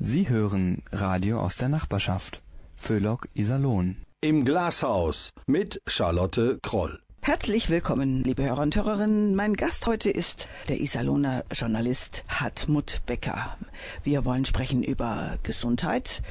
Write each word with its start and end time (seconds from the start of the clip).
Sie 0.00 0.28
hören 0.28 0.82
Radio 0.92 1.40
aus 1.40 1.56
der 1.56 1.68
Nachbarschaft. 1.68 2.40
Föhlock 2.76 3.28
Iserlohn. 3.34 3.96
Im 4.20 4.44
Glashaus 4.44 5.30
mit 5.46 5.82
Charlotte 5.88 6.60
Kroll. 6.62 7.00
Herzlich 7.20 7.68
willkommen, 7.68 8.22
liebe 8.22 8.44
Hörer 8.44 8.62
und 8.62 8.76
Hörerinnen. 8.76 9.34
Mein 9.34 9.54
Gast 9.54 9.88
heute 9.88 10.08
ist 10.08 10.46
der 10.68 10.80
Iserlohner 10.80 11.44
Journalist 11.52 12.22
Hartmut 12.28 13.00
Becker. 13.06 13.56
Wir 14.04 14.24
wollen 14.24 14.44
sprechen 14.44 14.84
über 14.84 15.36
Gesundheit, 15.42 16.22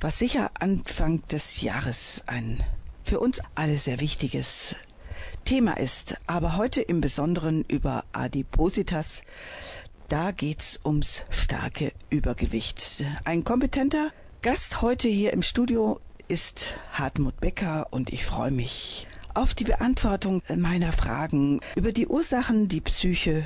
was 0.00 0.18
sicher 0.18 0.50
Anfang 0.60 1.26
des 1.28 1.62
Jahres 1.62 2.24
ein 2.26 2.62
für 3.04 3.20
uns 3.20 3.40
alle 3.54 3.78
sehr 3.78 4.00
wichtiges 4.00 4.76
Thema 5.46 5.78
ist, 5.78 6.16
aber 6.26 6.58
heute 6.58 6.82
im 6.82 7.00
Besonderen 7.00 7.64
über 7.68 8.04
Adipositas. 8.12 9.22
Da 10.08 10.32
geht's 10.32 10.80
ums 10.84 11.24
starke 11.30 11.92
Übergewicht. 12.10 13.02
Ein 13.24 13.42
kompetenter 13.42 14.10
Gast 14.42 14.82
heute 14.82 15.08
hier 15.08 15.32
im 15.32 15.40
Studio 15.40 15.98
ist 16.28 16.74
Hartmut 16.92 17.40
Becker 17.40 17.86
und 17.90 18.12
ich 18.12 18.26
freue 18.26 18.50
mich 18.50 19.06
auf 19.32 19.54
die 19.54 19.64
Beantwortung 19.64 20.42
meiner 20.54 20.92
Fragen 20.92 21.60
über 21.74 21.92
die 21.92 22.06
Ursachen, 22.06 22.68
die 22.68 22.82
Psyche, 22.82 23.44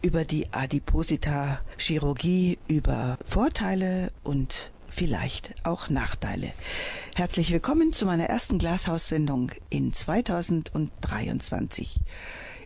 über 0.00 0.24
die 0.24 0.52
Adiposita-Chirurgie, 0.52 2.58
über 2.68 3.18
Vorteile 3.24 4.12
und 4.22 4.70
vielleicht 4.88 5.52
auch 5.64 5.90
Nachteile. 5.90 6.52
Herzlich 7.16 7.50
willkommen 7.50 7.92
zu 7.92 8.06
meiner 8.06 8.26
ersten 8.26 8.60
Glashaussendung 8.60 9.50
in 9.68 9.92
2023. 9.92 11.98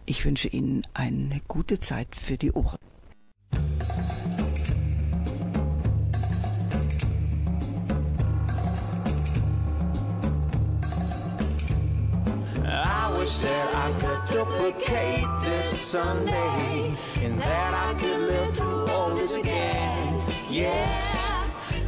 Ich 0.05 0.27
wünsche 0.27 0.49
Ihnen 0.49 0.83
eine 0.93 1.41
gute 1.49 1.79
Zeit 1.79 2.15
für 2.15 2.37
die 2.37 2.53
Ohren. 2.53 2.77
Duplicate 14.33 15.27
this 15.43 15.69
Sunday 15.79 16.95
and 17.21 17.39
that 17.39 17.75
I 17.75 17.95
could 18.01 18.21
live 18.21 18.57
through 18.57 18.87
all 18.87 19.11
this 19.11 19.35
again. 19.35 20.23
Yes. 20.49 21.17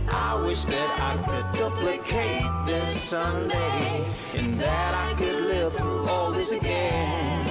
I 0.09 0.35
wish 0.45 0.65
that 0.67 0.91
I 1.01 1.17
could 1.27 1.59
duplicate 1.59 2.51
this 2.67 3.01
Sunday 3.01 4.07
and 4.37 4.59
that 4.61 4.95
I 4.95 5.15
could 5.15 5.43
live 5.45 5.75
through 5.75 6.07
all 6.09 6.31
this 6.33 6.53
again. 6.53 7.47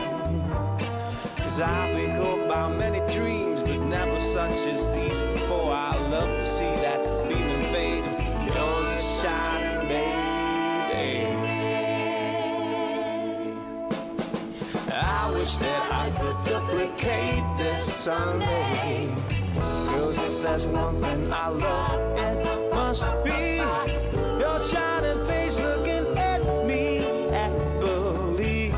Cause 1.37 1.59
I've 1.59 1.95
been 1.95 2.21
caught 2.21 2.47
by 2.47 2.75
many 2.77 2.99
dreams, 3.13 3.52
wish 15.43 15.55
that 15.57 15.91
I 15.91 16.09
could 16.19 16.37
duplicate 16.45 17.43
this 17.57 17.93
Sunday. 17.93 19.13
Cause 19.55 20.17
if 20.17 20.41
there's 20.41 20.65
one 20.65 21.01
thing 21.01 21.33
I 21.33 21.49
love, 21.49 21.99
it 22.17 22.73
must 22.73 23.05
be 23.25 23.57
your 24.41 24.59
shining 24.69 25.19
face 25.27 25.57
looking 25.59 26.17
at 26.17 26.41
me. 26.65 26.99
Believe 27.81 28.73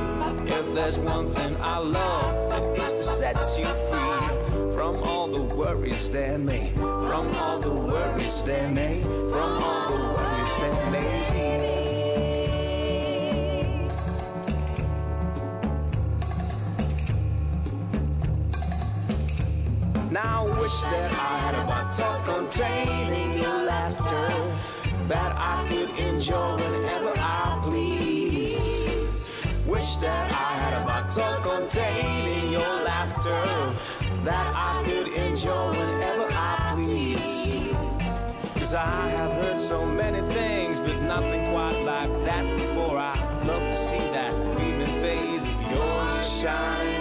if 0.48 0.74
there's 0.74 0.98
one 0.98 1.30
thing 1.30 1.56
I 1.62 1.78
love, 1.78 2.34
it 2.58 2.80
is 2.80 2.94
to 2.94 3.04
set 3.04 3.38
you 3.60 3.70
free 3.90 4.74
from 4.76 5.04
all 5.04 5.28
the 5.28 5.44
worries 5.56 6.10
that 6.14 6.40
may, 6.40 6.72
from 6.76 7.26
all 7.36 7.60
the 7.60 7.74
worries 7.74 8.42
that 8.44 8.74
may, 8.74 9.04
had 21.98 22.04
a 22.04 22.12
bottle 22.12 22.42
containing 22.42 23.38
your 23.38 23.64
laughter 23.64 24.28
that 25.08 25.34
I 25.38 25.66
could 25.70 25.90
enjoy 25.98 26.56
whenever 26.58 27.14
I 27.16 27.60
please. 27.64 29.30
Wish 29.66 29.96
that 29.98 30.32
I 30.32 30.56
had 30.56 30.82
a 30.82 30.86
bottle 30.86 31.36
containing 31.42 32.52
your 32.52 32.76
laughter 32.84 33.46
that 34.24 34.54
I 34.56 34.84
could 34.86 35.08
enjoy 35.14 35.72
whenever 35.72 36.28
I 36.32 36.74
please. 36.76 38.26
Cause 38.56 38.74
I 38.74 39.10
have 39.10 39.32
heard 39.44 39.62
so 39.62 39.86
many 39.86 40.22
things, 40.34 40.80
but 40.80 41.00
nothing 41.04 41.52
quite 41.52 41.80
like 41.84 42.10
that 42.26 42.44
before. 42.58 42.98
I 42.98 43.16
love 43.46 43.62
to 43.62 43.76
see 43.76 44.00
that 44.00 44.34
beaming 44.58 44.88
face 45.02 45.44
of 45.44 45.62
yours 45.72 46.42
shining, 46.42 46.95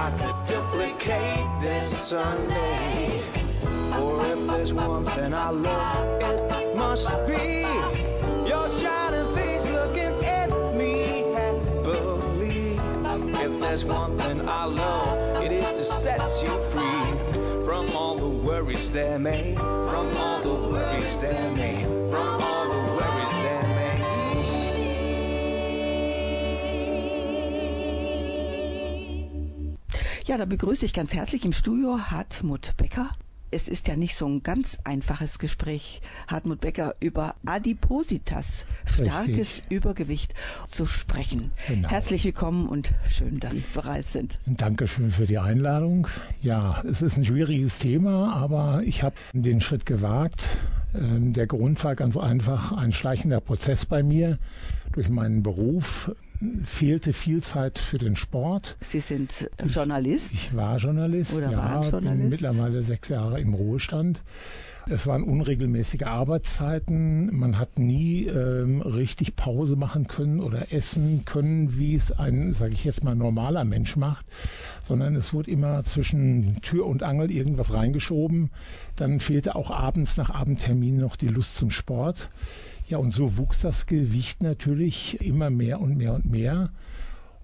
I 0.00 0.10
could 0.12 0.34
duplicate 0.46 1.46
this 1.60 1.86
Sunday. 2.08 3.20
For 3.92 4.24
if 4.24 4.46
there's 4.46 4.72
one 4.72 5.04
thing 5.04 5.34
I 5.34 5.50
love, 5.50 6.22
it 6.22 6.74
must 6.74 7.06
be 7.26 7.60
your 8.48 8.66
shining 8.80 9.34
face 9.34 9.68
looking 9.68 10.24
at 10.24 10.48
me. 10.74 11.22
Believe 11.82 12.80
if 13.44 13.60
there's 13.60 13.84
one 13.84 14.16
thing 14.16 14.48
I 14.48 14.64
love, 14.64 15.44
it 15.44 15.52
is 15.52 15.70
to 15.70 15.84
set 15.84 16.22
you 16.42 16.58
free 16.70 17.62
from 17.66 17.90
all 17.94 18.16
the 18.16 18.28
worries 18.28 18.90
that 18.92 19.20
may, 19.20 19.54
from 19.54 20.16
all 20.16 20.40
the 20.40 20.54
worries 20.72 21.20
that 21.20 21.54
may, 21.54 21.84
from 22.10 22.42
all 22.42 22.59
Ja, 30.30 30.36
da 30.36 30.44
begrüße 30.44 30.86
ich 30.86 30.92
ganz 30.92 31.12
herzlich 31.12 31.44
im 31.44 31.52
Studio 31.52 31.98
Hartmut 31.98 32.76
Becker. 32.76 33.10
Es 33.50 33.66
ist 33.66 33.88
ja 33.88 33.96
nicht 33.96 34.14
so 34.14 34.28
ein 34.28 34.44
ganz 34.44 34.78
einfaches 34.84 35.40
Gespräch, 35.40 36.02
Hartmut 36.28 36.60
Becker 36.60 36.94
über 37.00 37.34
Adipositas, 37.44 38.64
starkes 38.84 39.60
Übergewicht 39.70 40.34
zu 40.68 40.86
sprechen. 40.86 41.50
Genau. 41.66 41.88
Herzlich 41.88 42.24
willkommen 42.24 42.68
und 42.68 42.92
schön, 43.08 43.40
dass 43.40 43.54
Sie 43.54 43.64
bereit 43.74 44.06
sind. 44.06 44.38
Dankeschön 44.46 45.10
für 45.10 45.26
die 45.26 45.38
Einladung. 45.38 46.06
Ja, 46.42 46.80
es 46.88 47.02
ist 47.02 47.16
ein 47.16 47.24
schwieriges 47.24 47.80
Thema, 47.80 48.32
aber 48.32 48.82
ich 48.84 49.02
habe 49.02 49.16
den 49.32 49.60
Schritt 49.60 49.84
gewagt. 49.84 50.58
Ähm, 50.94 51.32
Der 51.32 51.48
Grund 51.48 51.82
war 51.82 51.96
ganz 51.96 52.16
einfach 52.16 52.70
ein 52.70 52.92
schleichender 52.92 53.40
Prozess 53.40 53.84
bei 53.84 54.04
mir. 54.04 54.38
Durch 54.92 55.08
meinen 55.08 55.42
Beruf 55.42 56.12
fehlte 56.64 57.12
viel 57.12 57.42
Zeit 57.42 57.78
für 57.78 57.98
den 57.98 58.16
Sport. 58.16 58.76
Sie 58.80 59.00
sind 59.00 59.50
Journalist. 59.66 60.34
Ich 60.34 60.56
war 60.56 60.78
Journalist, 60.78 61.34
Oder 61.34 61.50
ja, 61.50 61.58
waren 61.58 61.80
bin 61.82 61.90
Journalist. 61.90 62.42
mittlerweile 62.42 62.82
sechs 62.82 63.08
Jahre 63.08 63.40
im 63.40 63.54
Ruhestand. 63.54 64.22
Es 64.88 65.06
waren 65.06 65.22
unregelmäßige 65.22 66.02
Arbeitszeiten. 66.02 67.36
Man 67.36 67.58
hat 67.58 67.78
nie 67.78 68.26
ähm, 68.26 68.80
richtig 68.80 69.36
Pause 69.36 69.76
machen 69.76 70.06
können 70.06 70.40
oder 70.40 70.72
essen 70.72 71.24
können, 71.26 71.76
wie 71.78 71.94
es 71.94 72.12
ein, 72.12 72.52
sage 72.52 72.72
ich 72.72 72.84
jetzt 72.84 73.04
mal, 73.04 73.14
normaler 73.14 73.64
Mensch 73.64 73.96
macht, 73.96 74.24
sondern 74.82 75.14
es 75.14 75.34
wurde 75.34 75.50
immer 75.50 75.82
zwischen 75.82 76.60
Tür 76.62 76.86
und 76.86 77.02
Angel 77.02 77.30
irgendwas 77.30 77.74
reingeschoben. 77.74 78.50
Dann 78.96 79.20
fehlte 79.20 79.54
auch 79.54 79.70
abends 79.70 80.16
nach 80.16 80.30
Abendtermin 80.30 80.96
noch 80.96 81.16
die 81.16 81.28
Lust 81.28 81.56
zum 81.56 81.70
Sport. 81.70 82.30
Ja, 82.90 82.98
und 82.98 83.14
so 83.14 83.38
wuchs 83.38 83.60
das 83.60 83.86
Gewicht 83.86 84.42
natürlich 84.42 85.24
immer 85.24 85.48
mehr 85.48 85.80
und 85.80 85.96
mehr 85.96 86.12
und 86.12 86.28
mehr. 86.28 86.70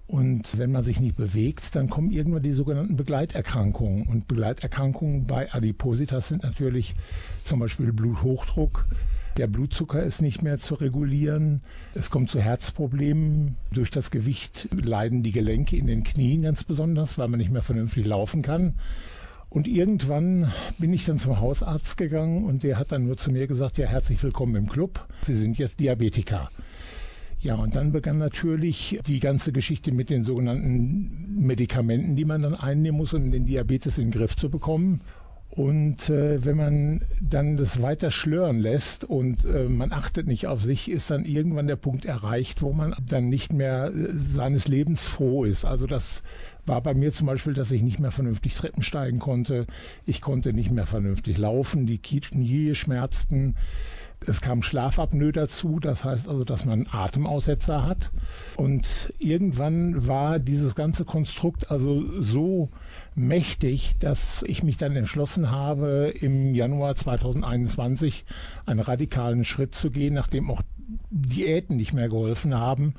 Und 0.05 0.57
wenn 0.57 0.73
man 0.73 0.83
sich 0.83 0.99
nicht 0.99 1.15
bewegt, 1.15 1.73
dann 1.73 1.89
kommen 1.89 2.11
irgendwann 2.11 2.43
die 2.43 2.51
sogenannten 2.51 2.97
Begleiterkrankungen. 2.97 4.07
Und 4.07 4.27
Begleiterkrankungen 4.27 5.25
bei 5.25 5.49
Adipositas 5.53 6.27
sind 6.27 6.43
natürlich 6.43 6.95
zum 7.45 7.59
Beispiel 7.61 7.93
Bluthochdruck. 7.93 8.87
Der 9.37 9.47
Blutzucker 9.47 10.03
ist 10.03 10.21
nicht 10.21 10.41
mehr 10.41 10.57
zu 10.57 10.75
regulieren. 10.75 11.61
Es 11.93 12.09
kommt 12.09 12.29
zu 12.29 12.41
Herzproblemen. 12.41 13.55
Durch 13.71 13.89
das 13.89 14.11
Gewicht 14.11 14.67
leiden 14.73 15.23
die 15.23 15.31
Gelenke 15.31 15.77
in 15.77 15.87
den 15.87 16.03
Knien 16.03 16.41
ganz 16.41 16.65
besonders, 16.65 17.17
weil 17.17 17.29
man 17.29 17.37
nicht 17.37 17.51
mehr 17.51 17.61
vernünftig 17.61 18.05
laufen 18.05 18.41
kann. 18.41 18.73
Und 19.57 19.67
irgendwann 19.67 20.53
bin 20.77 20.93
ich 20.93 21.05
dann 21.05 21.17
zum 21.17 21.39
Hausarzt 21.39 21.97
gegangen 21.97 22.45
und 22.45 22.61
der 22.61 22.77
hat 22.77 22.91
dann 22.91 23.07
nur 23.07 23.17
zu 23.17 23.31
mir 23.31 23.47
gesagt, 23.47 23.79
ja, 23.79 23.87
herzlich 23.87 24.21
willkommen 24.21 24.55
im 24.55 24.69
Club. 24.69 25.07
Sie 25.21 25.33
sind 25.33 25.57
jetzt 25.57 25.79
Diabetiker. 25.79 26.51
Ja, 27.39 27.55
und 27.55 27.75
dann 27.75 27.91
begann 27.91 28.19
natürlich 28.19 28.99
die 29.07 29.19
ganze 29.19 29.51
Geschichte 29.51 29.91
mit 29.91 30.11
den 30.11 30.23
sogenannten 30.23 31.39
Medikamenten, 31.39 32.15
die 32.15 32.25
man 32.25 32.43
dann 32.43 32.53
einnehmen 32.53 32.99
muss, 32.99 33.15
um 33.15 33.31
den 33.31 33.47
Diabetes 33.47 33.97
in 33.97 34.11
den 34.11 34.11
Griff 34.11 34.35
zu 34.35 34.51
bekommen. 34.51 35.01
Und 35.49 36.09
äh, 36.09 36.43
wenn 36.45 36.57
man 36.57 37.01
dann 37.21 37.57
das 37.57 37.81
weiter 37.81 38.11
schlören 38.11 38.59
lässt 38.59 39.05
und 39.05 39.45
äh, 39.45 39.63
man 39.69 39.91
achtet 39.91 40.27
nicht 40.27 40.45
auf 40.45 40.61
sich, 40.61 40.91
ist 40.91 41.09
dann 41.09 41.25
irgendwann 41.25 41.67
der 41.67 41.77
Punkt 41.77 42.05
erreicht, 42.05 42.61
wo 42.61 42.73
man 42.73 42.93
dann 43.07 43.29
nicht 43.29 43.53
mehr 43.53 43.91
äh, 43.91 44.09
seines 44.13 44.67
Lebens 44.67 45.07
froh 45.07 45.45
ist. 45.45 45.65
Also 45.65 45.87
das 45.87 46.21
war 46.65 46.81
bei 46.81 46.93
mir 46.93 47.11
zum 47.11 47.27
Beispiel, 47.27 47.53
dass 47.53 47.71
ich 47.71 47.81
nicht 47.81 47.99
mehr 47.99 48.11
vernünftig 48.11 48.55
Treppen 48.55 48.83
steigen 48.83 49.19
konnte. 49.19 49.65
Ich 50.05 50.21
konnte 50.21 50.53
nicht 50.53 50.69
mehr 50.69 50.85
vernünftig 50.85 51.37
laufen. 51.37 51.87
Die 51.87 51.99
Knie 51.99 52.75
schmerzten. 52.75 53.55
Es 54.25 54.41
kam 54.41 54.63
Schlafapnoe 54.63 55.31
dazu, 55.31 55.79
das 55.79 56.03
heißt 56.03 56.27
also, 56.27 56.43
dass 56.43 56.65
man 56.65 56.87
Atemaussetzer 56.91 57.85
hat. 57.85 58.09
Und 58.55 59.13
irgendwann 59.19 60.07
war 60.07 60.39
dieses 60.39 60.73
ganze 60.73 61.05
Konstrukt 61.05 61.69
also 61.69 62.03
so 62.21 62.69
mächtig, 63.15 63.95
dass 63.99 64.43
ich 64.43 64.63
mich 64.63 64.77
dann 64.77 64.95
entschlossen 64.95 65.51
habe, 65.51 66.13
im 66.19 66.55
Januar 66.55 66.95
2021 66.95 68.25
einen 68.65 68.79
radikalen 68.79 69.43
Schritt 69.43 69.75
zu 69.75 69.91
gehen, 69.91 70.15
nachdem 70.15 70.49
auch 70.49 70.61
Diäten 71.09 71.77
nicht 71.77 71.93
mehr 71.93 72.09
geholfen 72.09 72.55
haben, 72.55 72.95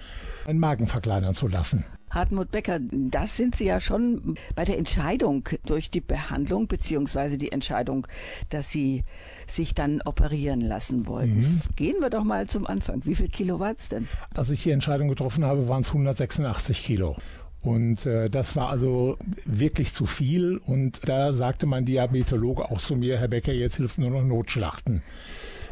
einen 0.47 0.61
Magen 0.61 0.87
verkleinern 0.87 1.35
zu 1.35 1.49
lassen. 1.49 1.85
Hartmut 2.11 2.51
Becker, 2.51 2.81
das 2.81 3.37
sind 3.37 3.57
Sie 3.57 3.67
ja 3.67 3.81
schon 3.81 4.37
bei 4.55 4.65
der 4.65 4.79
Entscheidung 4.79 5.49
durch 5.67 5.91
die 5.91 6.01
Behandlung 6.01 6.67
beziehungsweise 6.67 7.39
die 7.39 7.53
Entscheidung, 7.53 8.07
dass 8.51 8.71
Sie 8.71 9.05
sich 9.47 9.75
dann 9.75 10.01
operieren 10.03 10.61
lassen 10.61 11.07
wollten. 11.07 11.39
Mhm. 11.39 11.61
Gehen 11.77 11.97
wir 12.01 12.11
doch 12.11 12.25
mal 12.25 12.47
zum 12.47 12.67
Anfang. 12.67 13.03
Wie 13.05 13.15
viel 13.15 13.29
Kilo 13.29 13.61
war 13.61 13.73
es 13.77 13.89
denn? 13.89 14.09
Als 14.35 14.51
ich 14.51 14.63
die 14.63 14.71
Entscheidung 14.71 15.09
getroffen 15.09 15.45
habe, 15.45 15.69
waren 15.69 15.81
es 15.81 15.89
186 15.89 16.83
Kilo. 16.85 17.17
Und 17.63 18.07
äh, 18.07 18.31
das 18.31 18.57
war 18.57 18.71
also 18.71 19.19
wirklich 19.45 19.93
zu 19.93 20.07
viel. 20.07 20.59
Und 20.59 21.01
da 21.09 21.33
sagte 21.33 21.67
mein 21.67 21.85
Diabetologe 21.85 22.71
auch 22.71 22.81
zu 22.81 22.95
mir, 22.97 23.19
Herr 23.19 23.29
Becker, 23.29 23.53
jetzt 23.53 23.77
hilft 23.77 23.99
nur 23.99 24.11
noch 24.11 24.23
Notschlachten. 24.23 25.03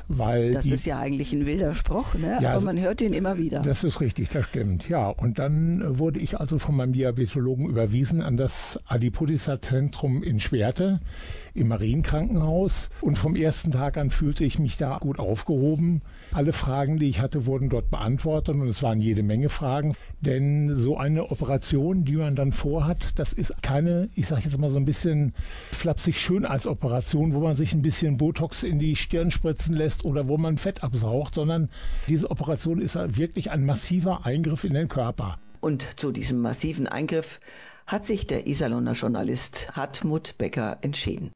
Weil 0.08 0.52
das 0.52 0.64
die, 0.64 0.72
ist 0.72 0.86
ja 0.86 1.00
eigentlich 1.00 1.32
ein 1.32 1.46
wilder 1.46 1.74
Spruch, 1.74 2.14
ne? 2.14 2.38
Ja, 2.40 2.52
aber 2.52 2.64
man 2.64 2.78
hört 2.78 3.00
ihn 3.00 3.12
immer 3.12 3.38
wieder. 3.38 3.60
Das 3.60 3.82
ist 3.82 4.00
richtig, 4.00 4.28
das 4.30 4.46
stimmt. 4.46 4.88
Ja, 4.88 5.08
und 5.08 5.40
dann 5.40 5.98
wurde 5.98 6.20
ich 6.20 6.38
also 6.38 6.60
von 6.60 6.76
meinem 6.76 6.92
Diabetologen 6.92 7.68
überwiesen 7.68 8.22
an 8.22 8.36
das 8.36 8.78
Adipolysa-Zentrum 8.86 10.22
in 10.22 10.38
Schwerte 10.38 11.00
im 11.54 11.68
Marienkrankenhaus. 11.68 12.88
Und 13.00 13.18
vom 13.18 13.34
ersten 13.34 13.72
Tag 13.72 13.96
an 13.98 14.10
fühlte 14.10 14.44
ich 14.44 14.60
mich 14.60 14.76
da 14.76 14.98
gut 14.98 15.18
aufgehoben. 15.18 16.02
Alle 16.32 16.52
Fragen, 16.52 16.98
die 16.98 17.08
ich 17.08 17.20
hatte, 17.20 17.46
wurden 17.46 17.68
dort 17.68 17.90
beantwortet 17.90 18.54
und 18.56 18.68
es 18.68 18.82
waren 18.82 19.00
jede 19.00 19.22
Menge 19.22 19.48
Fragen. 19.48 19.94
Denn 20.20 20.76
so 20.76 20.96
eine 20.96 21.30
Operation, 21.30 22.04
die 22.04 22.16
man 22.16 22.36
dann 22.36 22.52
vorhat, 22.52 23.18
das 23.18 23.32
ist 23.32 23.62
keine, 23.62 24.08
ich 24.14 24.26
sage 24.26 24.42
jetzt 24.44 24.58
mal 24.58 24.68
so 24.68 24.76
ein 24.76 24.84
bisschen 24.84 25.34
flapsig 25.72 26.20
schön 26.20 26.44
als 26.44 26.66
Operation, 26.66 27.34
wo 27.34 27.40
man 27.40 27.54
sich 27.54 27.72
ein 27.72 27.82
bisschen 27.82 28.16
Botox 28.16 28.62
in 28.62 28.78
die 28.78 28.96
Stirn 28.96 29.30
spritzen 29.30 29.74
lässt 29.74 30.04
oder 30.04 30.28
wo 30.28 30.36
man 30.36 30.58
Fett 30.58 30.82
absaugt, 30.82 31.34
sondern 31.34 31.70
diese 32.08 32.30
Operation 32.30 32.80
ist 32.80 32.96
wirklich 33.16 33.50
ein 33.50 33.64
massiver 33.64 34.26
Eingriff 34.26 34.64
in 34.64 34.74
den 34.74 34.88
Körper. 34.88 35.38
Und 35.60 35.86
zu 35.96 36.12
diesem 36.12 36.40
massiven 36.40 36.86
Eingriff 36.86 37.40
hat 37.86 38.04
sich 38.04 38.26
der 38.26 38.46
Iserlohner 38.46 38.92
Journalist 38.92 39.68
Hartmut 39.72 40.36
Becker 40.38 40.78
entschieden. 40.80 41.30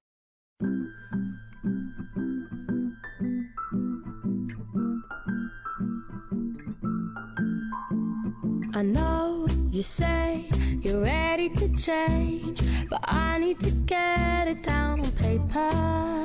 I 8.81 8.83
know 8.83 9.47
you 9.71 9.83
say 9.83 10.47
you're 10.81 11.03
ready 11.03 11.51
to 11.51 11.69
change, 11.77 12.63
but 12.89 13.01
I 13.05 13.37
need 13.37 13.61
to 13.61 13.71
get 13.73 14.49
it 14.49 14.63
down 14.63 15.01
on 15.01 15.13
paper. 15.13 16.25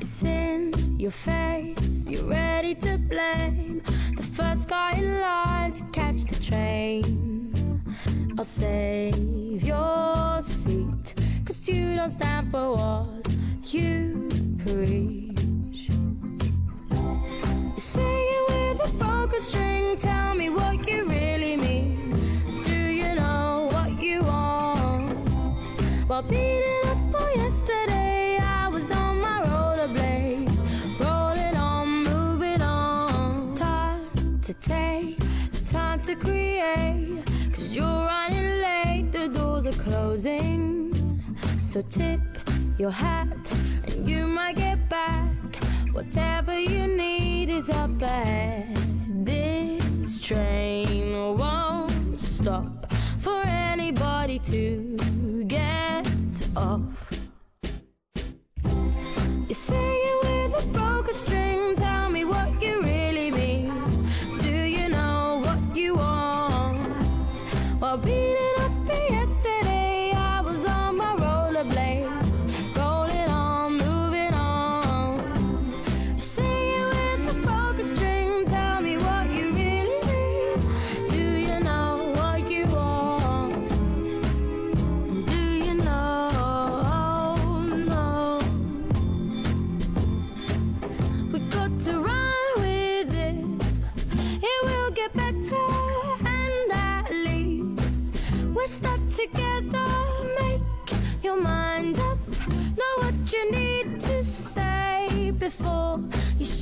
It's 0.00 0.22
in 0.22 0.72
your 1.00 1.10
face, 1.10 2.06
you're 2.08 2.26
ready 2.26 2.76
to 2.76 2.96
blame 2.96 3.82
the 4.16 4.22
first 4.22 4.68
guy 4.68 4.92
in 4.92 5.20
line 5.20 5.72
to 5.72 5.82
catch 5.86 6.22
the 6.26 6.36
train. 6.36 7.82
I'll 8.38 8.44
save 8.44 9.64
your 9.64 10.42
seat, 10.42 11.14
cause 11.44 11.66
you 11.66 11.96
don't 11.96 12.08
stand 12.08 12.52
for 12.52 12.76
what 12.76 13.26
you 13.66 14.28
preach. 14.64 15.88
You 17.74 17.80
sing 17.80 18.26
it 18.36 18.44
with 18.48 18.88
a 18.88 18.92
broken 18.92 19.40
string, 19.40 19.96
tell 19.96 20.36
me 20.36 20.50
what 20.50 20.88
you 20.88 21.13
While 26.14 26.22
beating 26.22 26.86
up 26.86 27.22
on 27.22 27.34
yesterday, 27.34 28.38
I 28.40 28.68
was 28.68 28.88
on 28.92 29.20
my 29.20 29.42
rollerblades, 29.48 30.60
rolling 31.00 31.56
on, 31.56 32.04
moving 32.04 32.62
on. 32.62 33.38
It's 33.38 33.50
time 33.60 34.40
to 34.42 34.54
take 34.54 35.18
the 35.50 35.72
time 35.72 36.00
to 36.02 36.14
create, 36.14 37.24
cause 37.52 37.74
you're 37.74 37.84
running 37.84 38.60
late, 38.62 39.10
the 39.10 39.26
doors 39.26 39.66
are 39.66 39.72
closing. 39.72 41.20
So 41.60 41.80
tip 41.80 42.20
your 42.78 42.92
hat 42.92 43.50
and 43.88 44.08
you 44.08 44.28
might 44.28 44.54
get 44.54 44.88
back. 44.88 45.56
Whatever 45.90 46.56
you 46.56 46.86
need 46.86 47.48
is 47.48 47.68
up 47.70 48.00
ahead. 48.00 48.78
This 49.26 50.20
train 50.20 51.36
won't 51.36 52.20
stop 52.20 52.83
for 53.24 53.42
anybody 53.46 54.38
to 54.38 55.44
get 55.48 56.06
off. 56.54 57.10
You 59.48 59.54
sing 59.54 59.78
it 59.80 60.33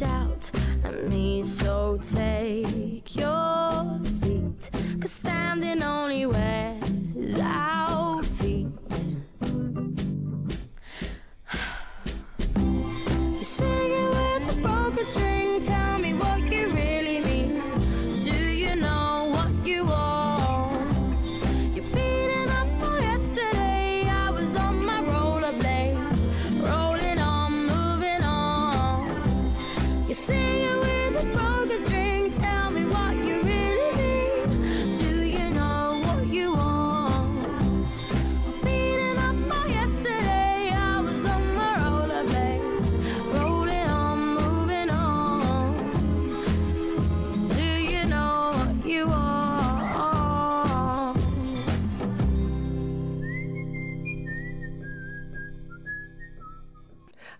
shout 0.02 0.50
at 0.84 1.08
me. 1.08 1.42
So 1.42 1.98
take 2.02 3.14
your 3.14 4.00
seat, 4.02 4.70
cause 5.00 5.12
standing 5.12 5.82
only 5.82 6.26
wears 6.26 6.81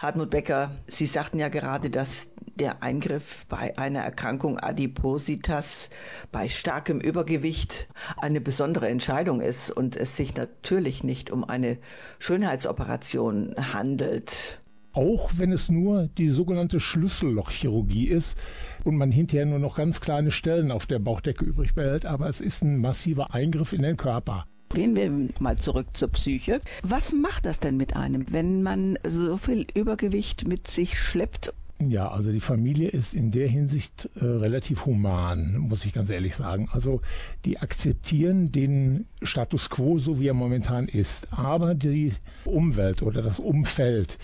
Hartmut 0.03 0.31
Becker, 0.31 0.73
Sie 0.89 1.07
sagten 1.07 1.39
ja 1.39 1.49
gerade, 1.49 1.89
dass 1.89 2.33
der 2.57 2.83
Eingriff 2.83 3.47
bei 3.49 3.79
einer 3.79 4.01
Erkrankung 4.01 4.59
Adipositas 4.59 5.91
bei 6.33 6.49
starkem 6.49 7.01
Übergewicht 7.01 7.87
eine 8.17 8.41
besondere 8.41 8.89
Entscheidung 8.89 9.41
ist 9.41 9.71
und 9.71 9.95
es 9.95 10.17
sich 10.17 10.35
natürlich 10.35 11.05
nicht 11.05 11.31
um 11.31 11.45
eine 11.45 11.79
Schönheitsoperation 12.19 13.55
handelt. 13.57 14.61
Auch 14.93 15.31
wenn 15.37 15.53
es 15.53 15.71
nur 15.71 16.09
die 16.19 16.31
sogenannte 16.31 16.81
Schlüssellochchirurgie 16.81 18.09
ist 18.09 18.37
und 18.83 18.97
man 18.97 19.13
hinterher 19.13 19.47
nur 19.47 19.61
noch 19.61 19.77
ganz 19.77 20.01
kleine 20.01 20.33
Stellen 20.33 20.73
auf 20.73 20.87
der 20.87 20.99
Bauchdecke 20.99 21.45
übrig 21.45 21.75
behält, 21.75 22.07
aber 22.07 22.29
es 22.29 22.41
ist 22.41 22.63
ein 22.63 22.79
massiver 22.79 23.33
Eingriff 23.33 23.73
in 23.73 23.83
den 23.83 23.97
Körper. 23.97 24.47
Gehen 24.75 24.97
wir 24.97 25.11
mal 25.39 25.59
zurück 25.59 25.89
zur 25.93 26.09
Psyche. 26.09 26.61
Was 26.83 27.13
macht 27.13 27.45
das 27.45 27.61
denn 27.61 27.77
mit 27.77 27.95
einem, 27.95 28.27
wenn 28.31 28.63
man 28.63 28.99
so 29.07 29.37
viel 29.37 29.67
Übergewicht 29.75 30.47
mit 30.49 30.69
sich 30.69 30.99
schleppt 30.99 31.53
ja, 31.89 32.09
also 32.09 32.31
die 32.31 32.41
Familie 32.41 32.89
ist 32.91 33.13
in 33.13 33.33
der 33.33 33.49
Hinsicht 33.49 34.09
äh, 34.15 34.25
relativ 34.25 34.87
human, 34.87 35.57
muss 35.59 35.85
ich 35.85 35.93
ganz 35.93 36.11
ehrlich 36.11 36.37
sagen. 36.37 36.69
Also 36.71 37.01
die 37.45 37.59
akzeptieren 37.59 38.53
den 38.53 39.07
Status 39.23 39.69
quo, 39.69 39.99
so 39.99 40.21
wie 40.21 40.29
er 40.29 40.35
momentan 40.35 40.87
ist. 40.87 41.33
Aber 41.33 41.75
die 41.75 42.13
Umwelt 42.45 43.03
oder 43.03 43.21
das 43.23 43.41
Umfeld, 43.41 44.19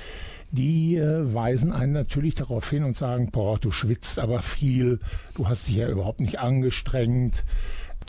die 0.50 0.96
äh, 0.96 1.34
weisen 1.34 1.72
einen 1.72 1.92
natürlich 1.92 2.34
darauf 2.34 2.68
hin 2.70 2.84
und 2.84 2.96
sagen, 2.96 3.30
boah, 3.32 3.58
du 3.58 3.70
schwitzt 3.70 4.18
aber 4.18 4.42
viel, 4.42 5.00
du 5.34 5.48
hast 5.48 5.68
dich 5.68 5.76
ja 5.76 5.88
überhaupt 5.88 6.20
nicht 6.20 6.38
angestrengt. 6.38 7.44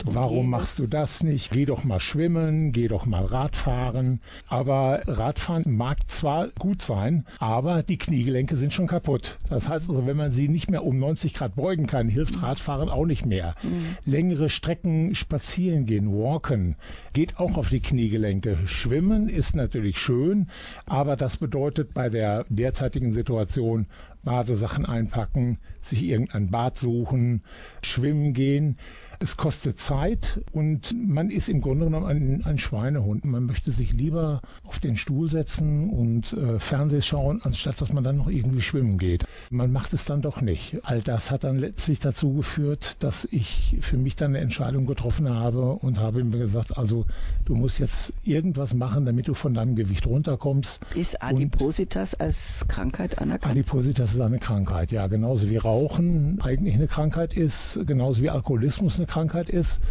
Warum 0.04 0.50
machst 0.50 0.78
du 0.78 0.86
das 0.86 1.22
nicht? 1.22 1.50
Geh 1.50 1.66
doch 1.66 1.84
mal 1.84 2.00
schwimmen, 2.00 2.72
geh 2.72 2.88
doch 2.88 3.06
mal 3.06 3.24
Radfahren. 3.24 4.20
Aber 4.48 5.02
Radfahren 5.06 5.64
mag 5.66 6.08
zwar 6.08 6.48
gut 6.58 6.82
sein, 6.82 7.26
aber 7.38 7.82
die 7.82 7.98
Kniegelenke 7.98 8.56
sind 8.56 8.72
schon 8.72 8.86
kaputt. 8.86 9.38
Das 9.48 9.68
heißt 9.68 9.88
also, 9.88 10.06
wenn 10.06 10.16
man 10.16 10.30
sie 10.30 10.48
nicht 10.48 10.70
mehr 10.70 10.84
um 10.84 10.98
90 10.98 11.34
Grad 11.34 11.54
beugen 11.54 11.86
kann, 11.86 12.08
hilft 12.08 12.42
Radfahren 12.42 12.88
auch 12.88 13.06
nicht 13.06 13.26
mehr. 13.26 13.54
Mhm. 13.62 13.96
Längere 14.10 14.48
Strecken 14.48 15.14
spazieren 15.14 15.86
gehen, 15.86 16.12
walken, 16.12 16.76
geht 17.12 17.38
auch 17.38 17.56
auf 17.56 17.68
die 17.68 17.80
Kniegelenke. 17.80 18.58
Schwimmen 18.64 19.28
ist 19.28 19.54
natürlich 19.56 19.98
schön, 19.98 20.48
aber 20.86 21.16
das 21.16 21.36
bedeutet 21.36 21.94
bei 21.94 22.08
der 22.08 22.44
derzeitigen 22.48 23.12
Situation 23.12 23.86
Badesachen 24.22 24.84
einpacken, 24.84 25.58
sich 25.80 26.04
irgendein 26.04 26.50
Bad 26.50 26.76
suchen, 26.76 27.42
schwimmen 27.82 28.34
gehen. 28.34 28.76
Es 29.22 29.36
kostet 29.36 29.78
Zeit 29.78 30.40
und 30.50 30.96
man 30.96 31.28
ist 31.28 31.50
im 31.50 31.60
Grunde 31.60 31.84
genommen 31.84 32.06
ein, 32.06 32.42
ein 32.46 32.56
Schweinehund. 32.56 33.26
Man 33.26 33.44
möchte 33.44 33.70
sich 33.70 33.92
lieber 33.92 34.40
auf 34.66 34.78
den 34.78 34.96
Stuhl 34.96 35.30
setzen 35.30 35.90
und 35.90 36.32
äh, 36.32 36.58
Fernseh 36.58 37.02
schauen, 37.02 37.42
anstatt 37.42 37.78
dass 37.82 37.92
man 37.92 38.02
dann 38.02 38.16
noch 38.16 38.30
irgendwie 38.30 38.62
schwimmen 38.62 38.96
geht. 38.96 39.26
Man 39.50 39.72
macht 39.72 39.92
es 39.92 40.06
dann 40.06 40.22
doch 40.22 40.40
nicht. 40.40 40.78
All 40.84 41.02
das 41.02 41.30
hat 41.30 41.44
dann 41.44 41.58
letztlich 41.58 42.00
dazu 42.00 42.32
geführt, 42.32 42.96
dass 43.00 43.28
ich 43.30 43.76
für 43.82 43.98
mich 43.98 44.16
dann 44.16 44.30
eine 44.30 44.38
Entscheidung 44.38 44.86
getroffen 44.86 45.28
habe 45.28 45.72
und 45.74 45.98
habe 45.98 46.24
mir 46.24 46.38
gesagt, 46.38 46.78
also 46.78 47.04
du 47.44 47.54
musst 47.54 47.78
jetzt 47.78 48.14
irgendwas 48.24 48.72
machen, 48.72 49.04
damit 49.04 49.28
du 49.28 49.34
von 49.34 49.52
deinem 49.52 49.76
Gewicht 49.76 50.06
runterkommst. 50.06 50.80
Ist 50.94 51.22
Adipositas 51.22 52.14
und 52.14 52.22
als 52.22 52.64
Krankheit 52.68 53.18
anerkannt? 53.18 53.52
Adipositas 53.52 54.14
ist 54.14 54.20
eine 54.22 54.38
Krankheit, 54.38 54.92
ja. 54.92 55.08
Genauso 55.08 55.50
wie 55.50 55.58
Rauchen 55.58 56.40
eigentlich 56.40 56.74
eine 56.74 56.86
Krankheit 56.86 57.34
ist, 57.34 57.80
genauso 57.86 58.22
wie 58.22 58.30
Alkoholismus 58.30 58.96
eine 58.96 59.09
Krankheit 59.10 59.50
ist. 59.50 59.82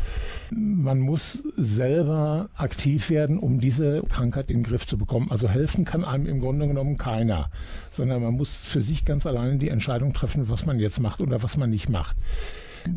Man 0.52 1.00
muss 1.00 1.44
selber 1.56 2.50
aktiv 2.56 3.10
werden, 3.10 3.38
um 3.38 3.60
diese 3.60 4.02
Krankheit 4.10 4.50
in 4.50 4.60
den 4.60 4.64
Griff 4.64 4.88
zu 4.88 4.98
bekommen. 4.98 5.30
Also 5.30 5.50
helfen 5.50 5.84
kann 5.86 6.06
einem 6.06 6.26
im 6.26 6.40
Grunde 6.40 6.68
genommen 6.68 6.98
keiner, 6.98 7.52
sondern 7.92 8.24
man 8.24 8.34
muss 8.34 8.64
für 8.64 8.82
sich 8.82 9.04
ganz 9.04 9.26
alleine 9.26 9.58
die 9.58 9.70
Entscheidung 9.70 10.14
treffen, 10.14 10.50
was 10.50 10.66
man 10.66 10.80
jetzt 10.80 11.00
macht 11.00 11.20
oder 11.20 11.44
was 11.44 11.58
man 11.58 11.70
nicht 11.70 11.90
macht. 11.90 12.16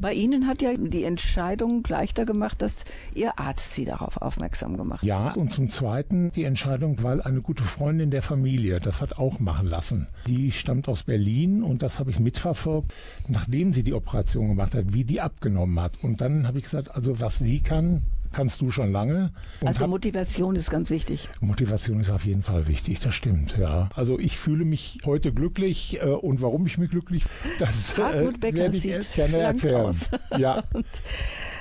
Bei 0.00 0.12
Ihnen 0.12 0.46
hat 0.46 0.62
ja 0.62 0.74
die 0.74 1.04
Entscheidung 1.04 1.82
leichter 1.88 2.24
gemacht, 2.24 2.62
dass 2.62 2.84
Ihr 3.14 3.38
Arzt 3.38 3.74
Sie 3.74 3.84
darauf 3.84 4.16
aufmerksam 4.16 4.76
gemacht 4.76 5.02
hat. 5.02 5.08
Ja, 5.08 5.32
und 5.32 5.50
zum 5.50 5.70
Zweiten 5.70 6.30
die 6.32 6.44
Entscheidung, 6.44 7.02
weil 7.02 7.22
eine 7.22 7.40
gute 7.40 7.62
Freundin 7.62 8.10
der 8.10 8.22
Familie 8.22 8.78
das 8.78 9.00
hat 9.02 9.18
auch 9.18 9.38
machen 9.38 9.66
lassen. 9.66 10.06
Die 10.26 10.52
stammt 10.52 10.88
aus 10.88 11.04
Berlin 11.04 11.62
und 11.62 11.82
das 11.82 11.98
habe 11.98 12.10
ich 12.10 12.20
mitverfolgt, 12.20 12.92
nachdem 13.28 13.72
sie 13.72 13.82
die 13.82 13.94
Operation 13.94 14.48
gemacht 14.48 14.74
hat, 14.74 14.92
wie 14.92 15.04
die 15.04 15.20
abgenommen 15.20 15.80
hat. 15.80 16.02
Und 16.02 16.20
dann 16.20 16.46
habe 16.46 16.58
ich 16.58 16.64
gesagt, 16.64 16.94
also 16.94 17.20
was 17.20 17.38
sie 17.38 17.60
kann, 17.60 18.02
kannst 18.32 18.60
du 18.60 18.70
schon 18.70 18.92
lange. 18.92 19.32
also 19.64 19.86
Motivation 19.86 20.56
ist 20.56 20.70
ganz 20.70 20.90
wichtig. 20.90 21.28
Motivation 21.40 22.00
ist 22.00 22.10
auf 22.10 22.24
jeden 22.24 22.42
Fall 22.42 22.66
wichtig, 22.66 23.00
das 23.00 23.14
stimmt, 23.14 23.56
ja. 23.58 23.88
Also 23.94 24.18
ich 24.18 24.38
fühle 24.38 24.64
mich 24.64 24.98
heute 25.04 25.32
glücklich 25.32 26.00
äh, 26.02 26.06
und 26.06 26.40
warum 26.40 26.66
ich 26.66 26.78
mich 26.78 26.90
glücklich, 26.90 27.24
das 27.58 27.94
äh, 27.98 28.32
werde 28.40 28.76
ich 28.76 29.12
gerne 29.12 29.38
erzählen. 29.38 29.86
Aus. 29.86 30.10
Ja. 30.36 30.62
und 30.72 30.86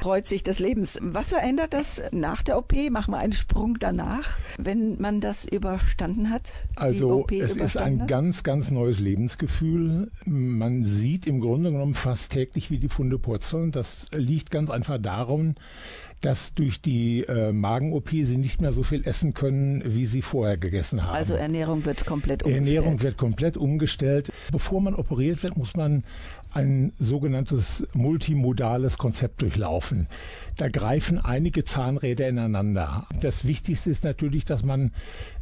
freut 0.02 0.26
sich 0.26 0.44
des 0.44 0.60
Lebens. 0.60 0.98
Was 1.02 1.30
verändert 1.30 1.74
das 1.74 2.02
nach 2.12 2.42
der 2.42 2.58
OP? 2.58 2.74
Machen 2.90 3.12
wir 3.14 3.20
einen 3.20 3.34
Sprung 3.34 3.78
danach, 3.80 4.40
wenn 4.58 5.00
man 5.00 5.22
das 5.22 5.46
überstanden 5.46 6.30
hat? 6.30 6.52
Also 6.76 7.26
es 7.30 7.56
ist 7.56 7.78
ein 7.78 8.02
hat? 8.02 8.08
ganz, 8.08 8.44
ganz 8.44 8.72
neues 8.72 9.00
Lebensgefühl. 9.00 10.12
Man 10.26 10.84
sieht 10.84 11.28
im 11.28 11.40
Grunde 11.40 11.72
genommen 11.72 11.94
fast 11.94 12.32
täglich, 12.32 12.72
wie 12.72 12.80
die 12.80 12.90
Funde 12.90 13.20
purzeln. 13.20 13.72
Das 13.72 14.08
liegt 14.14 14.52
ganz 14.52 14.70
einfach 14.70 14.98
darum, 14.98 15.56
dass 16.22 16.54
durch 16.54 16.82
die 16.82 17.22
äh, 17.24 17.52
Magen-OP 17.52 18.10
sie 18.10 18.38
nicht 18.38 18.62
mehr 18.62 18.72
so 18.72 18.84
viel 18.84 19.06
essen 19.08 19.34
können, 19.34 19.84
wie 19.86 20.06
sie 20.06 20.22
vorher 20.22 20.58
gegessen 20.58 21.04
haben. 21.04 21.16
Also 21.16 21.34
Ernährung 21.34 21.86
wird 21.86 22.06
komplett 22.06 22.44
umgestellt. 22.44 22.68
Ernährung 22.68 23.02
wird 23.02 23.18
komplett 23.18 23.58
umgestellt. 23.58 24.32
Bevor 24.52 24.82
man 24.82 24.96
operiert 24.96 25.42
wird, 25.44 25.58
muss 25.58 25.76
man 25.76 26.04
ein 26.54 26.92
sogenanntes 26.98 27.88
multimodales 27.94 28.98
Konzept 28.98 29.42
durchlaufen. 29.42 30.08
Da 30.58 30.70
greifen 30.70 31.18
einige 31.18 31.64
Zahnräder 31.64 32.28
ineinander. 32.28 33.08
Das 33.22 33.48
Wichtigste 33.48 33.90
ist 33.90 34.04
natürlich, 34.04 34.46
dass 34.46 34.64
man 34.64 34.92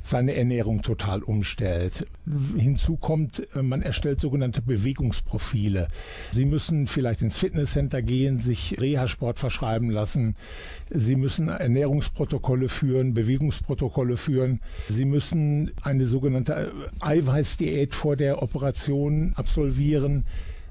seine 0.01 0.35
Ernährung 0.35 0.81
total 0.81 1.23
umstellt. 1.23 2.07
Hinzu 2.55 2.95
kommt, 2.95 3.47
äh, 3.55 3.61
man 3.61 3.81
erstellt 3.81 4.21
sogenannte 4.21 4.61
Bewegungsprofile. 4.61 5.87
Sie 6.31 6.45
müssen 6.45 6.87
vielleicht 6.87 7.21
ins 7.21 7.37
Fitnesscenter 7.37 8.01
gehen, 8.01 8.39
sich 8.39 8.79
Reha-Sport 8.79 9.39
verschreiben 9.39 9.89
lassen. 9.89 10.35
Sie 10.89 11.15
müssen 11.15 11.49
Ernährungsprotokolle 11.49 12.69
führen, 12.69 13.13
Bewegungsprotokolle 13.13 14.15
führen. 14.15 14.61
Sie 14.87 15.05
müssen 15.05 15.71
eine 15.83 16.05
sogenannte 16.05 16.53
äh, 16.53 16.69
Eiweißdiät 17.01 17.93
vor 17.93 18.15
der 18.15 18.41
Operation 18.41 19.33
absolvieren. 19.35 20.23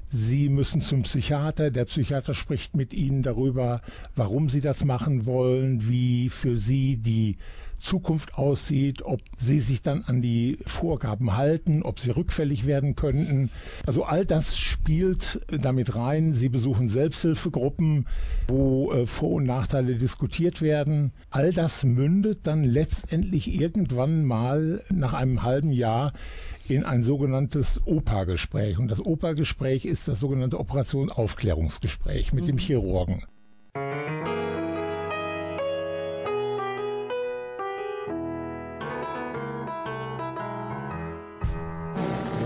Sie 0.09 0.49
müssen 0.49 0.81
zum 0.81 1.03
Psychiater. 1.03 1.69
Der 1.69 1.85
Psychiater 1.85 2.33
spricht 2.33 2.75
mit 2.75 2.93
Ihnen 2.93 3.21
darüber, 3.21 3.81
warum 4.15 4.49
Sie 4.49 4.59
das 4.59 4.83
machen 4.83 5.25
wollen, 5.25 5.87
wie 5.87 6.29
für 6.29 6.57
Sie 6.57 6.97
die 6.97 7.37
Zukunft 7.79 8.35
aussieht, 8.35 9.01
ob 9.03 9.21
sie 9.37 9.59
sich 9.59 9.81
dann 9.81 10.03
an 10.03 10.21
die 10.21 10.59
Vorgaben 10.65 11.37
halten, 11.37 11.81
ob 11.83 11.99
sie 11.99 12.11
rückfällig 12.11 12.65
werden 12.65 12.95
könnten. 12.95 13.49
Also 13.87 14.03
all 14.03 14.25
das 14.25 14.57
spielt 14.57 15.41
damit 15.49 15.95
rein. 15.95 16.33
Sie 16.33 16.49
besuchen 16.49 16.89
Selbsthilfegruppen, 16.89 18.05
wo 18.47 18.91
äh, 18.91 19.07
Vor- 19.07 19.33
und 19.33 19.45
Nachteile 19.45 19.95
diskutiert 19.95 20.61
werden. 20.61 21.11
All 21.29 21.53
das 21.53 21.83
mündet 21.83 22.47
dann 22.47 22.63
letztendlich 22.63 23.53
irgendwann 23.59 24.25
mal 24.25 24.83
nach 24.89 25.13
einem 25.13 25.43
halben 25.43 25.71
Jahr 25.71 26.13
in 26.71 26.85
ein 26.85 27.03
sogenanntes 27.03 27.81
OPA-Gespräch. 27.85 28.79
Und 28.79 28.89
das 28.89 29.05
OPA-Gespräch 29.05 29.85
ist 29.85 30.07
das 30.07 30.19
sogenannte 30.19 30.59
Operationsaufklärungsgespräch 30.59 32.33
mit 32.33 32.43
mhm. 32.43 32.47
dem 32.47 32.57
Chirurgen. 32.57 33.23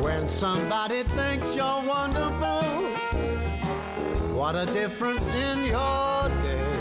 When 0.02 0.28
somebody 0.28 1.04
thinks 1.16 1.56
you're 1.56 1.82
wonderful, 1.88 2.64
what 4.34 4.56
a 4.56 4.66
difference 4.66 5.24
in 5.34 5.64
your 5.66 6.30
day. 6.42 6.74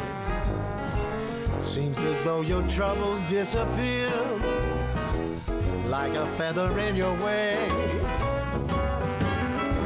Seems 1.65 1.99
as 1.99 2.23
though 2.25 2.43
your 2.43 2.63
troubles 2.69 3.23
disappear 3.31 4.11
like 5.93 6.15
a 6.15 6.27
feather 6.39 6.79
in 6.79 6.97
your 6.97 7.15
way. 7.23 7.69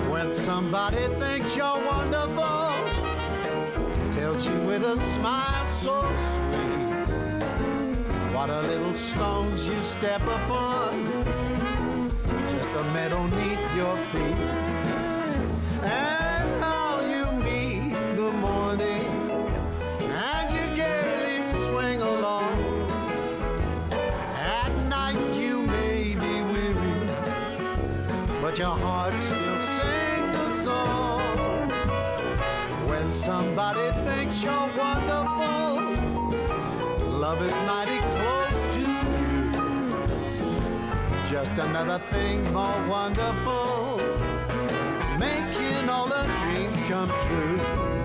When 0.09 0.33
somebody 0.33 1.09
thinks 1.19 1.57
you're 1.57 1.85
wonderful, 1.85 2.71
tells 4.15 4.47
you 4.47 4.57
with 4.69 4.85
a 4.85 4.95
smile 5.17 5.67
so 5.83 5.99
sweet, 6.29 6.95
what 8.33 8.51
a 8.51 8.61
little 8.61 8.95
stones 8.95 9.67
you 9.67 9.83
step 9.83 10.23
upon, 10.23 11.07
just 12.53 12.69
a 12.69 12.85
meadow 12.95 13.27
neath 13.27 13.75
your 13.75 13.97
feet. 14.13 14.39
And 15.83 16.16
somebody 33.27 33.91
thinks 34.05 34.41
you're 34.41 34.71
wonderful, 34.79 35.83
love 37.19 37.43
is 37.43 37.57
mighty 37.67 37.99
close 37.99 38.75
to 38.75 38.81
you. 38.81 39.51
Just 41.29 41.59
another 41.59 41.99
thing 42.13 42.45
more 42.53 42.81
wonderful, 42.89 43.99
making 45.19 45.89
all 45.89 46.07
the 46.07 46.23
dreams 46.39 46.77
come 46.89 47.11
true. 47.27 47.96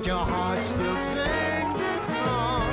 But 0.00 0.06
your 0.06 0.24
heart 0.24 0.58
still 0.60 0.96
sings 1.12 1.78
its 1.78 2.08
song. 2.24 2.66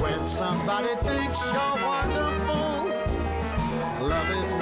When 0.00 0.26
somebody 0.26 0.94
thinks 1.04 1.38
you're 1.52 1.76
wonderful, 1.84 2.88
love 4.08 4.30
is 4.30 4.55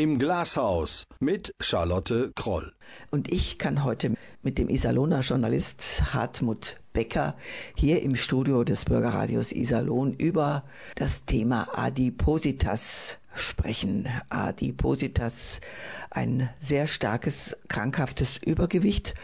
Im 0.00 0.18
Glashaus 0.18 1.04
mit 1.18 1.54
Charlotte 1.60 2.32
Kroll. 2.34 2.72
Und 3.10 3.30
ich 3.30 3.58
kann 3.58 3.84
heute 3.84 4.14
mit 4.42 4.56
dem 4.56 4.70
Iserlohner 4.70 5.20
Journalist 5.20 6.14
Hartmut 6.14 6.80
Becker 6.94 7.36
hier 7.74 8.00
im 8.00 8.16
Studio 8.16 8.64
des 8.64 8.86
Bürgerradios 8.86 9.52
Iserlohn 9.52 10.14
über 10.14 10.64
das 10.94 11.26
Thema 11.26 11.78
Adipositas 11.78 13.18
sprechen. 13.34 14.08
Adipositas, 14.30 15.60
ein 16.08 16.48
sehr 16.60 16.86
starkes, 16.86 17.54
krankhaftes 17.68 18.38
Übergewicht. 18.38 19.14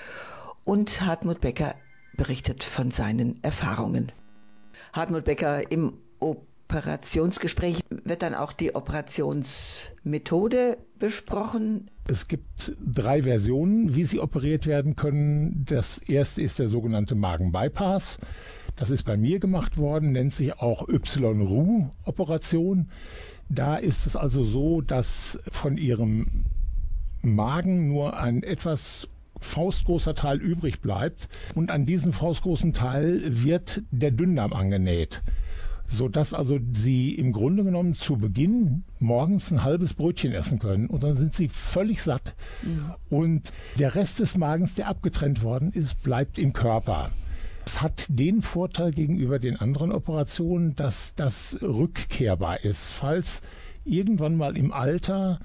Und 0.64 1.00
Hartmut 1.00 1.40
Becker 1.40 1.74
berichtet 2.18 2.64
von 2.64 2.90
seinen 2.90 3.42
Erfahrungen. 3.42 4.12
Hartmut 4.92 5.24
Becker 5.24 5.72
im 5.72 5.94
Operationsgespräch 6.68 7.84
wird 7.90 8.22
dann 8.22 8.34
auch 8.34 8.52
die 8.52 8.74
Operationsmethode 8.74 10.78
besprochen. 10.98 11.92
Es 12.08 12.26
gibt 12.26 12.74
drei 12.84 13.22
Versionen, 13.22 13.94
wie 13.94 14.02
sie 14.02 14.18
operiert 14.18 14.66
werden 14.66 14.96
können. 14.96 15.64
Das 15.68 15.98
erste 15.98 16.42
ist 16.42 16.58
der 16.58 16.68
sogenannte 16.68 17.14
Magenbypass. 17.14 18.18
Das 18.74 18.90
ist 18.90 19.04
bei 19.04 19.16
mir 19.16 19.38
gemacht 19.38 19.78
worden, 19.78 20.10
nennt 20.10 20.34
sich 20.34 20.58
auch 20.58 20.88
Y-RU-Operation. 20.88 22.88
Da 23.48 23.76
ist 23.76 24.04
es 24.06 24.16
also 24.16 24.42
so, 24.42 24.80
dass 24.80 25.38
von 25.52 25.78
ihrem 25.78 26.46
Magen 27.22 27.86
nur 27.86 28.18
ein 28.18 28.42
etwas 28.42 29.06
faustgroßer 29.40 30.14
Teil 30.14 30.40
übrig 30.40 30.80
bleibt 30.80 31.28
und 31.54 31.70
an 31.70 31.86
diesen 31.86 32.12
faustgroßen 32.12 32.72
Teil 32.72 33.20
wird 33.24 33.84
der 33.92 34.10
Dünndarm 34.10 34.52
angenäht 34.52 35.22
sodass 35.88 36.34
also 36.34 36.58
sie 36.72 37.14
im 37.14 37.32
Grunde 37.32 37.64
genommen 37.64 37.94
zu 37.94 38.16
Beginn 38.16 38.84
morgens 38.98 39.52
ein 39.52 39.64
halbes 39.64 39.94
Brötchen 39.94 40.32
essen 40.32 40.58
können 40.58 40.86
und 40.86 41.02
dann 41.02 41.14
sind 41.14 41.34
sie 41.34 41.48
völlig 41.48 42.02
satt 42.02 42.34
und 43.10 43.52
der 43.78 43.94
Rest 43.94 44.20
des 44.20 44.36
Magens, 44.36 44.74
der 44.74 44.88
abgetrennt 44.88 45.42
worden 45.42 45.72
ist, 45.72 46.02
bleibt 46.02 46.38
im 46.38 46.52
Körper. 46.52 47.10
Es 47.64 47.82
hat 47.82 48.06
den 48.08 48.42
Vorteil 48.42 48.92
gegenüber 48.92 49.40
den 49.40 49.56
anderen 49.56 49.90
Operationen, 49.90 50.76
dass 50.76 51.14
das 51.16 51.58
rückkehrbar 51.60 52.62
ist. 52.64 52.90
Falls 52.90 53.42
irgendwann 53.84 54.36
mal 54.36 54.56
im 54.56 54.72
Alter 54.72 55.40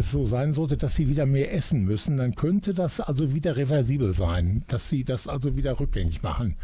es 0.00 0.10
so 0.10 0.24
sein 0.24 0.52
sollte, 0.52 0.76
dass 0.76 0.96
sie 0.96 1.08
wieder 1.08 1.26
mehr 1.26 1.54
essen 1.54 1.84
müssen, 1.84 2.16
dann 2.16 2.34
könnte 2.34 2.74
das 2.74 3.00
also 3.00 3.32
wieder 3.34 3.56
reversibel 3.56 4.12
sein, 4.12 4.64
dass 4.66 4.88
sie 4.88 5.04
das 5.04 5.28
also 5.28 5.56
wieder 5.56 5.78
rückgängig 5.78 6.22
machen. 6.22 6.56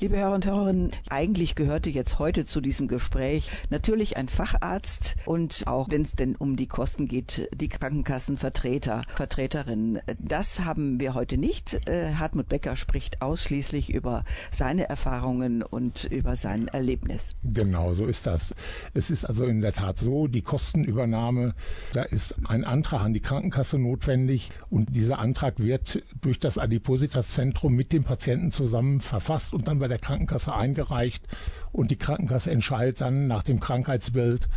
Liebe 0.00 0.16
Hörer 0.16 0.36
und 0.36 0.46
Hörerinnen, 0.46 0.92
eigentlich 1.10 1.56
gehörte 1.56 1.90
jetzt 1.90 2.20
heute 2.20 2.46
zu 2.46 2.60
diesem 2.60 2.86
Gespräch 2.86 3.50
natürlich 3.68 4.16
ein 4.16 4.28
Facharzt 4.28 5.16
und 5.26 5.66
auch 5.66 5.90
wenn 5.90 6.02
es 6.02 6.12
denn 6.12 6.36
um 6.36 6.54
die 6.54 6.68
Kosten 6.68 7.08
geht, 7.08 7.48
die 7.52 7.68
Krankenkassenvertreter, 7.68 9.02
Vertreterinnen. 9.16 9.98
Das 10.20 10.60
haben 10.60 11.00
wir 11.00 11.14
heute 11.14 11.36
nicht. 11.36 11.88
Äh, 11.88 12.14
Hartmut 12.14 12.48
Becker 12.48 12.76
spricht 12.76 13.22
ausschließlich 13.22 13.92
über 13.92 14.22
seine 14.52 14.88
Erfahrungen 14.88 15.64
und 15.64 16.04
über 16.04 16.36
sein 16.36 16.68
Erlebnis. 16.68 17.34
Genau, 17.42 17.92
so 17.92 18.06
ist 18.06 18.24
das. 18.24 18.54
Es 18.94 19.10
ist 19.10 19.24
also 19.24 19.46
in 19.46 19.62
der 19.62 19.72
Tat 19.72 19.98
so, 19.98 20.28
die 20.28 20.42
Kostenübernahme, 20.42 21.56
da 21.92 22.02
ist 22.02 22.36
ein 22.46 22.64
Antrag 22.68 23.02
an 23.02 23.12
die 23.14 23.20
Krankenkasse 23.20 23.78
notwendig 23.78 24.50
und 24.70 24.94
dieser 24.94 25.18
Antrag 25.18 25.58
wird 25.58 26.02
durch 26.20 26.38
das 26.38 26.58
Adipositas-Zentrum 26.58 27.74
mit 27.74 27.92
dem 27.92 28.04
Patienten 28.04 28.52
zusammen 28.52 29.00
verfasst 29.00 29.52
und 29.52 29.66
dann 29.68 29.78
bei 29.78 29.88
der 29.88 29.98
Krankenkasse 29.98 30.54
eingereicht 30.54 31.24
und 31.72 31.90
die 31.90 31.96
Krankenkasse 31.96 32.50
entscheidet 32.50 33.00
dann 33.00 33.26
nach 33.26 33.42
dem 33.42 33.60
Krankheitsbild 33.60 34.48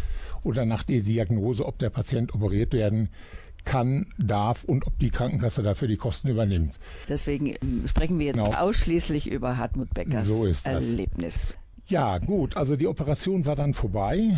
oder 0.44 0.66
nach 0.66 0.84
der 0.84 1.02
Diagnose, 1.02 1.66
ob 1.66 1.80
der 1.80 1.90
Patient 1.90 2.34
operiert 2.34 2.74
werden 2.74 3.10
kann, 3.64 4.08
darf 4.18 4.64
und 4.64 4.88
ob 4.88 4.98
die 5.00 5.12
Krankenkasse 5.12 5.62
dafür 5.62 5.88
die 5.88 5.98
Kosten 5.98 6.28
übernimmt. 6.30 6.80
Deswegen 7.08 7.48
ähm, 7.62 7.84
sprechen 7.88 8.18
wir 8.20 8.28
jetzt 8.28 8.36
Genau. 8.38 8.54
ausschließlich 8.58 9.30
über 9.32 9.58
Hartmut 9.58 9.94
Beckers 9.94 10.26
So. 10.28 10.48
Erlebnis. 10.64 11.56
Ja, 11.88 12.18
gut, 12.18 12.58
also 12.58 12.76
die 12.76 12.88
Operation 12.88 13.46
war 13.46 13.56
dann 13.56 13.74
vorbei. 13.74 14.36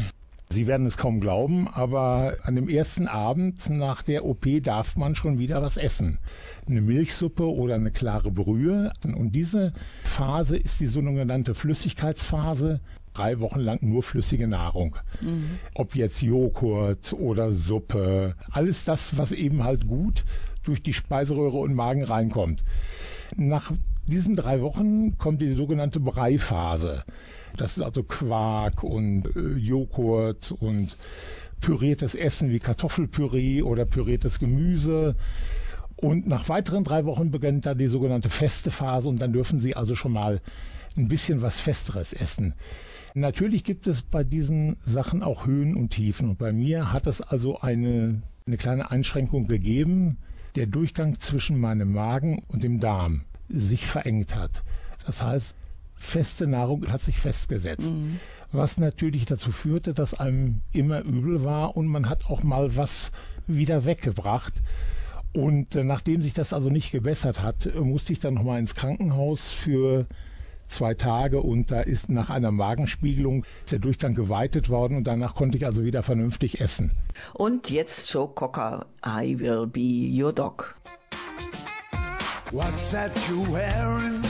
Sie 0.54 0.68
werden 0.68 0.86
es 0.86 0.98
kaum 0.98 1.20
glauben, 1.20 1.68
aber 1.68 2.36
an 2.44 2.54
dem 2.54 2.70
ersten 2.70 3.08
Abend 3.08 3.72
nach 3.72 4.04
der 4.04 4.24
OP 4.24 4.46
darf 4.62 4.96
man 4.96 5.16
schon 5.16 5.40
wieder 5.40 5.64
was 5.64 5.78
essen. 5.78 6.20
Eine 6.70 6.82
Milchsuppe 6.82 7.52
oder 7.52 7.74
eine 7.74 7.90
klare 7.90 8.30
Brühe. 8.30 8.94
Und 9.04 9.32
diese 9.32 9.74
Phase 10.04 10.56
ist 10.56 10.80
die 10.80 10.86
sogenannte 10.86 11.56
Flüssigkeitsphase. 11.56 12.82
Drei 13.16 13.40
Wochen 13.40 13.62
lang 13.62 13.80
nur 13.82 14.04
flüssige 14.04 14.48
Nahrung. 14.48 14.96
Ob 15.74 15.96
jetzt 15.96 16.22
Joghurt 16.22 17.14
oder 17.14 17.50
Suppe, 17.50 18.36
alles 18.52 18.86
das, 18.86 19.18
was 19.18 19.32
eben 19.32 19.64
halt 19.64 19.88
gut 19.88 20.24
durch 20.62 20.84
die 20.84 20.94
Speiseröhre 20.94 21.58
und 21.58 21.74
Magen 21.74 22.04
reinkommt. 22.04 22.64
Nach 23.36 23.72
diesen 24.08 24.36
drei 24.36 24.62
Wochen 24.62 25.18
kommt 25.18 25.42
die 25.42 25.56
sogenannte 25.56 26.00
Breiphase. 26.00 27.04
Das 27.58 27.78
ist 27.78 27.84
also 27.84 28.04
Quark 28.04 28.84
und 28.84 29.36
äh, 29.36 29.54
Joghurt 29.56 30.52
und 30.52 30.98
püriertes 31.62 32.16
Essen 32.16 32.50
wie 32.50 32.60
Kartoffelpüree 32.60 33.62
oder 33.62 33.86
püriertes 33.86 34.40
Gemüse. 34.40 35.16
Und 35.96 36.28
nach 36.28 36.50
weiteren 36.50 36.84
drei 36.84 37.06
Wochen 37.06 37.32
beginnt 37.32 37.66
da 37.66 37.76
die 37.76 37.88
sogenannte 37.88 38.30
feste 38.30 38.72
Phase 38.72 39.08
und 39.08 39.22
dann 39.22 39.32
dürfen 39.32 39.60
Sie 39.60 39.76
also 39.76 39.96
schon 39.96 40.12
mal 40.12 40.42
ein 40.98 41.08
bisschen 41.08 41.42
was 41.42 41.60
Festeres 41.60 42.14
essen. 42.14 42.54
Natürlich 43.14 43.64
gibt 43.64 43.88
es 43.88 44.02
bei 44.02 44.24
diesen 44.24 44.76
Sachen 44.82 45.22
auch 45.22 45.46
Höhen 45.46 45.76
und 45.76 45.92
Tiefen. 45.92 46.30
Und 46.30 46.40
bei 46.40 46.52
mir 46.52 46.92
hat 46.92 47.08
es 47.08 47.22
also 47.22 47.60
eine, 47.60 48.22
eine 48.48 48.58
kleine 48.58 48.90
Einschränkung 48.92 49.48
gegeben. 49.48 50.18
Der 50.56 50.66
Durchgang 50.66 51.20
zwischen 51.20 51.60
meinem 51.60 51.94
Magen 51.94 52.44
und 52.48 52.64
dem 52.64 52.80
Darm 52.80 53.22
sich 53.54 53.86
verengt 53.86 54.36
hat. 54.36 54.64
Das 55.06 55.24
heißt, 55.24 55.56
feste 55.96 56.48
Nahrung 56.48 56.92
hat 56.92 57.02
sich 57.02 57.20
festgesetzt. 57.20 57.92
Mhm. 57.92 58.20
Was 58.52 58.78
natürlich 58.78 59.26
dazu 59.26 59.52
führte, 59.52 59.94
dass 59.94 60.14
einem 60.14 60.62
immer 60.72 61.02
übel 61.02 61.44
war 61.44 61.76
und 61.76 61.88
man 61.88 62.10
hat 62.10 62.26
auch 62.26 62.44
mal 62.44 62.76
was 62.76 63.12
wieder 63.48 63.86
weggebracht. 63.86 64.54
Und 65.34 65.76
äh, 65.76 65.84
nachdem 65.84 66.22
sich 66.22 66.34
das 66.34 66.54
also 66.54 66.70
nicht 66.70 66.92
gebessert 66.92 67.42
hat, 67.42 67.74
musste 67.76 68.14
ich 68.14 68.20
dann 68.20 68.36
nochmal 68.36 68.60
ins 68.60 68.76
Krankenhaus 68.76 69.50
für 69.50 70.06
zwei 70.68 70.94
Tage 70.94 71.42
und 71.42 71.72
da 71.72 71.82
ist 71.82 72.10
nach 72.10 72.30
einer 72.30 72.52
Magenspiegelung 72.52 73.46
der 73.72 73.80
Durchgang 73.80 74.16
geweitet 74.16 74.70
worden 74.70 74.98
und 74.98 75.06
danach 75.06 75.36
konnte 75.36 75.58
ich 75.58 75.66
also 75.66 75.84
wieder 75.84 76.04
vernünftig 76.04 76.62
essen. 76.62 76.92
Und 77.34 77.70
jetzt 77.70 78.12
Joe 78.12 78.30
Cocker, 78.30 78.86
I 79.06 79.40
will 79.40 79.68
be 79.68 80.10
your 80.12 80.34
dog. 80.34 80.76
What's 82.54 82.92
that 82.92 83.12
you're 83.28 83.50
wearing 83.50 84.24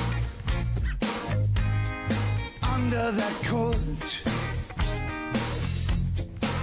under 2.73 3.12
that 3.12 3.33
coat? 3.43 3.75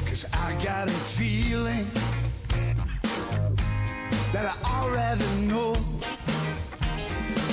Cause 0.06 0.24
I 0.32 0.54
got 0.64 0.88
a 0.88 0.90
feeling 0.90 1.86
that 4.32 4.56
I 4.56 4.80
already 4.80 5.28
know. 5.42 5.74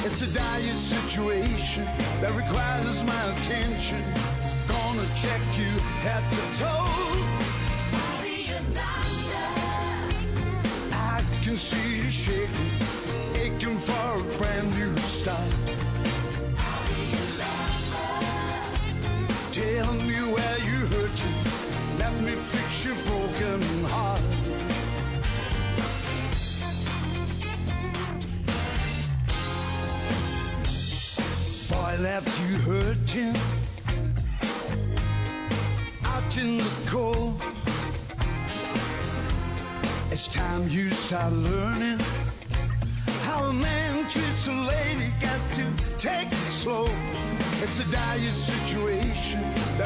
It's 0.06 0.22
a 0.22 0.34
dire 0.34 0.62
situation 0.72 1.84
that 2.22 2.34
requires 2.34 3.04
my 3.04 3.24
attention. 3.34 4.02
Gonna 4.70 5.06
check 5.22 5.42
you 5.60 5.72
head 6.00 6.24
to 6.32 6.44
toe. 6.64 7.08
I 10.94 11.22
can 11.44 11.58
see 11.58 12.04
you 12.04 12.10
shaking, 12.10 12.87
aching 13.68 13.80
for 13.80 14.20
a 14.20 14.38
brand 14.38 14.74
new 14.76 14.96
start. 14.98 15.77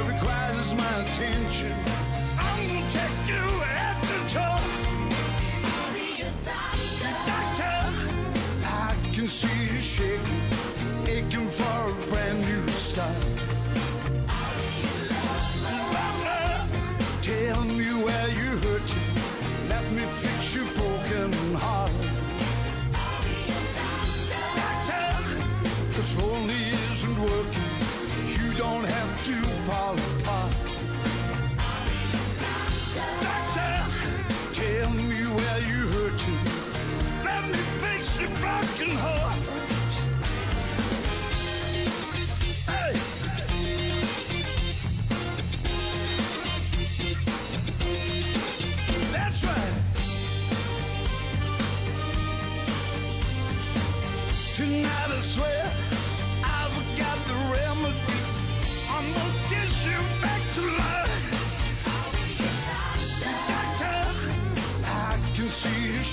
That 0.01 0.13
requires 0.13 0.73
my 0.73 0.95
attention. 1.01 1.90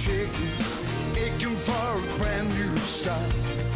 Shaking, 0.08 0.50
aching 1.16 1.56
for 1.56 1.98
a 1.98 2.18
brand 2.18 2.48
new 2.54 2.74
start. 2.78 3.67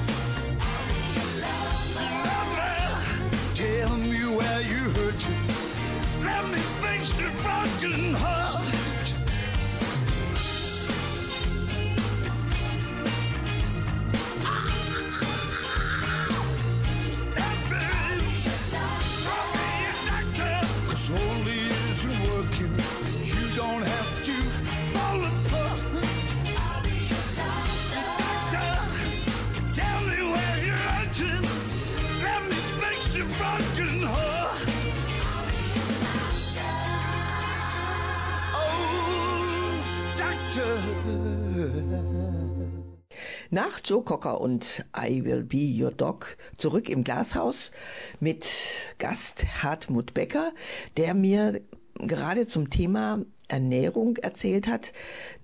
Nach 43.55 43.81
Joe 43.85 44.03
Cocker 44.03 44.41
und 44.41 44.83
I 44.97 45.27
Will 45.27 45.43
Be 45.43 45.71
Your 45.79 45.91
Dog 45.91 46.39
zurück 46.57 46.89
im 46.89 47.05
Glashaus 47.05 47.71
mit 48.19 48.49
Gast 48.97 49.45
Hartmut 49.63 50.15
Becker, 50.15 50.53
der 50.97 51.13
mir 51.13 51.61
gerade 51.99 52.47
zum 52.47 52.71
Thema 52.71 53.19
Ernährung 53.49 54.17
erzählt 54.17 54.69
hat, 54.69 54.95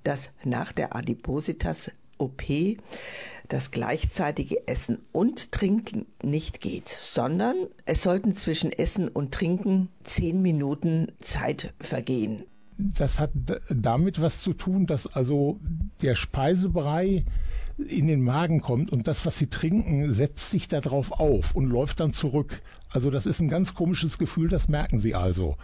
dass 0.04 0.30
nach 0.42 0.72
der 0.72 0.96
Adipositas 0.96 1.90
OP 2.16 2.44
das 3.48 3.72
gleichzeitige 3.72 4.66
Essen 4.66 5.00
und 5.12 5.52
Trinken 5.52 6.06
nicht 6.22 6.62
geht, 6.62 6.88
sondern 6.88 7.56
es 7.84 8.02
sollten 8.02 8.34
zwischen 8.34 8.72
Essen 8.72 9.08
und 9.08 9.34
Trinken 9.34 9.90
zehn 10.02 10.40
Minuten 10.40 11.12
Zeit 11.20 11.74
vergehen. 11.78 12.44
Das 12.78 13.20
hat 13.20 13.32
damit 13.68 14.22
was 14.22 14.40
zu 14.40 14.54
tun, 14.54 14.86
dass 14.86 15.06
also 15.06 15.60
der 16.00 16.14
Speisebrei 16.14 17.26
in 17.78 18.08
den 18.08 18.22
Magen 18.22 18.60
kommt 18.60 18.90
und 18.90 19.06
das, 19.06 19.24
was 19.24 19.38
sie 19.38 19.48
trinken, 19.48 20.10
setzt 20.10 20.50
sich 20.50 20.66
darauf 20.68 21.12
auf 21.12 21.54
und 21.54 21.68
läuft 21.68 22.00
dann 22.00 22.12
zurück. 22.12 22.60
Also 22.90 23.10
das 23.10 23.26
ist 23.26 23.40
ein 23.40 23.48
ganz 23.48 23.74
komisches 23.74 24.18
Gefühl, 24.18 24.48
das 24.48 24.68
merken 24.68 24.98
sie 24.98 25.14
also. 25.14 25.56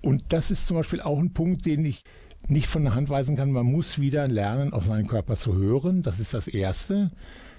Und 0.00 0.24
das 0.30 0.50
ist 0.50 0.66
zum 0.66 0.76
Beispiel 0.76 1.00
auch 1.00 1.18
ein 1.18 1.32
Punkt, 1.32 1.66
den 1.66 1.84
ich 1.84 2.04
nicht 2.48 2.66
von 2.66 2.84
der 2.84 2.94
Hand 2.94 3.08
weisen 3.08 3.36
kann. 3.36 3.52
Man 3.52 3.66
muss 3.66 3.98
wieder 4.00 4.26
lernen, 4.28 4.72
auf 4.72 4.84
seinen 4.84 5.06
Körper 5.06 5.36
zu 5.36 5.54
hören. 5.56 6.02
Das 6.02 6.18
ist 6.18 6.34
das 6.34 6.48
Erste. 6.48 7.10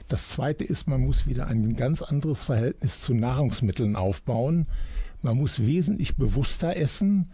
Das 0.08 0.29
Zweite 0.29 0.65
ist, 0.65 0.88
man 0.88 1.01
muss 1.01 1.27
wieder 1.27 1.47
ein 1.47 1.75
ganz 1.75 2.01
anderes 2.01 2.43
Verhältnis 2.43 2.99
zu 2.99 3.13
Nahrungsmitteln 3.13 3.95
aufbauen. 3.95 4.67
Man 5.21 5.38
muss 5.38 5.65
wesentlich 5.65 6.17
bewusster 6.17 6.75
essen. 6.75 7.32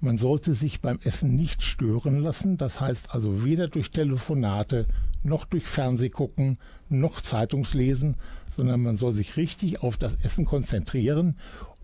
Man 0.00 0.18
sollte 0.18 0.52
sich 0.52 0.80
beim 0.80 0.98
Essen 1.02 1.36
nicht 1.36 1.62
stören 1.62 2.20
lassen. 2.20 2.58
Das 2.58 2.80
heißt 2.80 3.14
also 3.14 3.44
weder 3.44 3.68
durch 3.68 3.90
Telefonate 3.90 4.86
noch 5.22 5.44
durch 5.44 5.64
Fernsehgucken 5.64 6.58
noch 6.88 7.20
Zeitungslesen, 7.20 8.16
sondern 8.50 8.82
man 8.82 8.96
soll 8.96 9.12
sich 9.12 9.36
richtig 9.36 9.82
auf 9.82 9.96
das 9.96 10.16
Essen 10.22 10.44
konzentrieren 10.44 11.36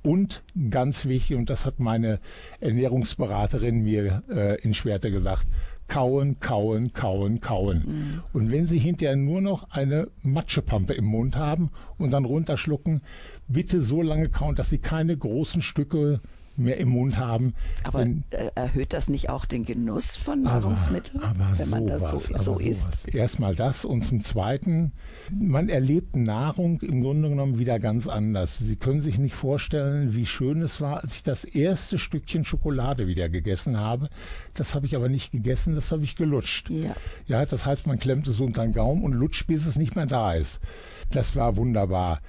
und 0.07 0.45
ganz 0.71 1.07
wichtig, 1.07 1.37
und 1.37 1.51
das 1.51 1.67
hat 1.67 1.81
meine 1.81 2.21
Ernährungsberaterin 2.61 3.83
mir 3.83 4.23
äh, 4.31 4.61
in 4.61 4.73
Schwerte 4.73 5.11
gesagt, 5.11 5.49
kauen, 5.89 6.39
kauen, 6.39 6.93
kauen, 6.93 7.41
kauen. 7.41 8.23
Und 8.33 8.53
wenn 8.53 8.67
Sie 8.67 8.79
hinterher 8.79 9.17
nur 9.17 9.41
noch 9.41 9.71
eine 9.71 10.09
Matschepampe 10.23 10.95
im 10.95 11.07
Mund 11.07 11.37
haben 11.37 11.71
und 11.99 12.13
dann 12.13 12.25
runterschlucken, 12.25 13.03
bitte 13.49 13.81
so 13.81 14.01
lange 14.01 14.29
kauen, 14.29 14.55
dass 14.55 14.71
Sie 14.71 14.79
keine 14.79 15.17
großen 15.17 15.61
Stücke 15.61 16.21
mehr 16.59 16.79
im 16.79 16.89
Mund 16.91 17.17
haben. 17.19 17.55
Aber 17.85 18.01
Wenn- 18.01 18.25
äh, 18.31 18.51
erhöht 18.55 18.93
das 18.93 19.09
nicht 19.09 19.29
auch 19.31 19.45
den 19.45 19.65
Genuss 19.65 20.17
von 20.17 20.47
aber, 20.47 20.61
Nahrungsmitteln, 20.61 21.23
aber 21.23 21.59
wenn 21.59 21.69
man 21.71 21.87
das 21.87 22.11
so, 22.11 22.19
so 22.19 22.53
aber 22.53 22.61
isst? 22.61 23.15
Erstmal 23.15 23.55
das 23.55 23.85
und 23.85 24.05
zum 24.05 24.21
Zweiten, 24.21 24.93
man 25.33 25.69
erlebt 25.69 26.17
Nahrung 26.17 26.81
im 26.83 27.03
Grunde 27.03 27.29
genommen 27.29 27.59
wieder 27.59 27.79
ganz 27.79 28.07
anders. 28.09 28.59
Sie 28.59 28.77
können 28.77 29.01
sich 29.01 29.19
nicht 29.19 29.35
vorstellen, 29.35 30.15
wie 30.15 30.27
schön 30.27 30.63
es 30.63 30.81
war, 30.81 31.03
als 31.03 31.15
ich 31.17 31.23
das 31.23 31.45
erste 31.45 31.99
Stückchen 31.99 32.45
Schokolade 32.45 33.07
wieder 33.07 33.29
gegessen 33.29 33.79
habe. 33.79 34.09
Das 34.55 34.75
habe 34.75 34.87
ich 34.87 34.97
aber 34.97 35.09
nicht 35.09 35.33
gegessen, 35.33 35.75
das 35.75 35.93
habe 35.93 36.05
ich 36.05 36.17
gelutscht. 36.17 36.71
Ja. 36.71 36.95
Ja, 37.27 37.45
das 37.45 37.67
heißt, 37.67 37.87
man 37.87 37.99
klemmt 37.99 38.29
es 38.29 38.41
unter 38.41 38.63
den 38.63 38.73
Gaumen 38.73 39.03
und 39.05 39.13
lutscht, 39.13 39.47
bis 39.47 39.67
es 39.67 39.77
nicht 39.77 39.97
mehr 39.97 40.07
da 40.07 40.33
ist. 40.35 40.61
Das 41.11 41.37
war 41.37 41.57
wunderbar. 41.57 42.21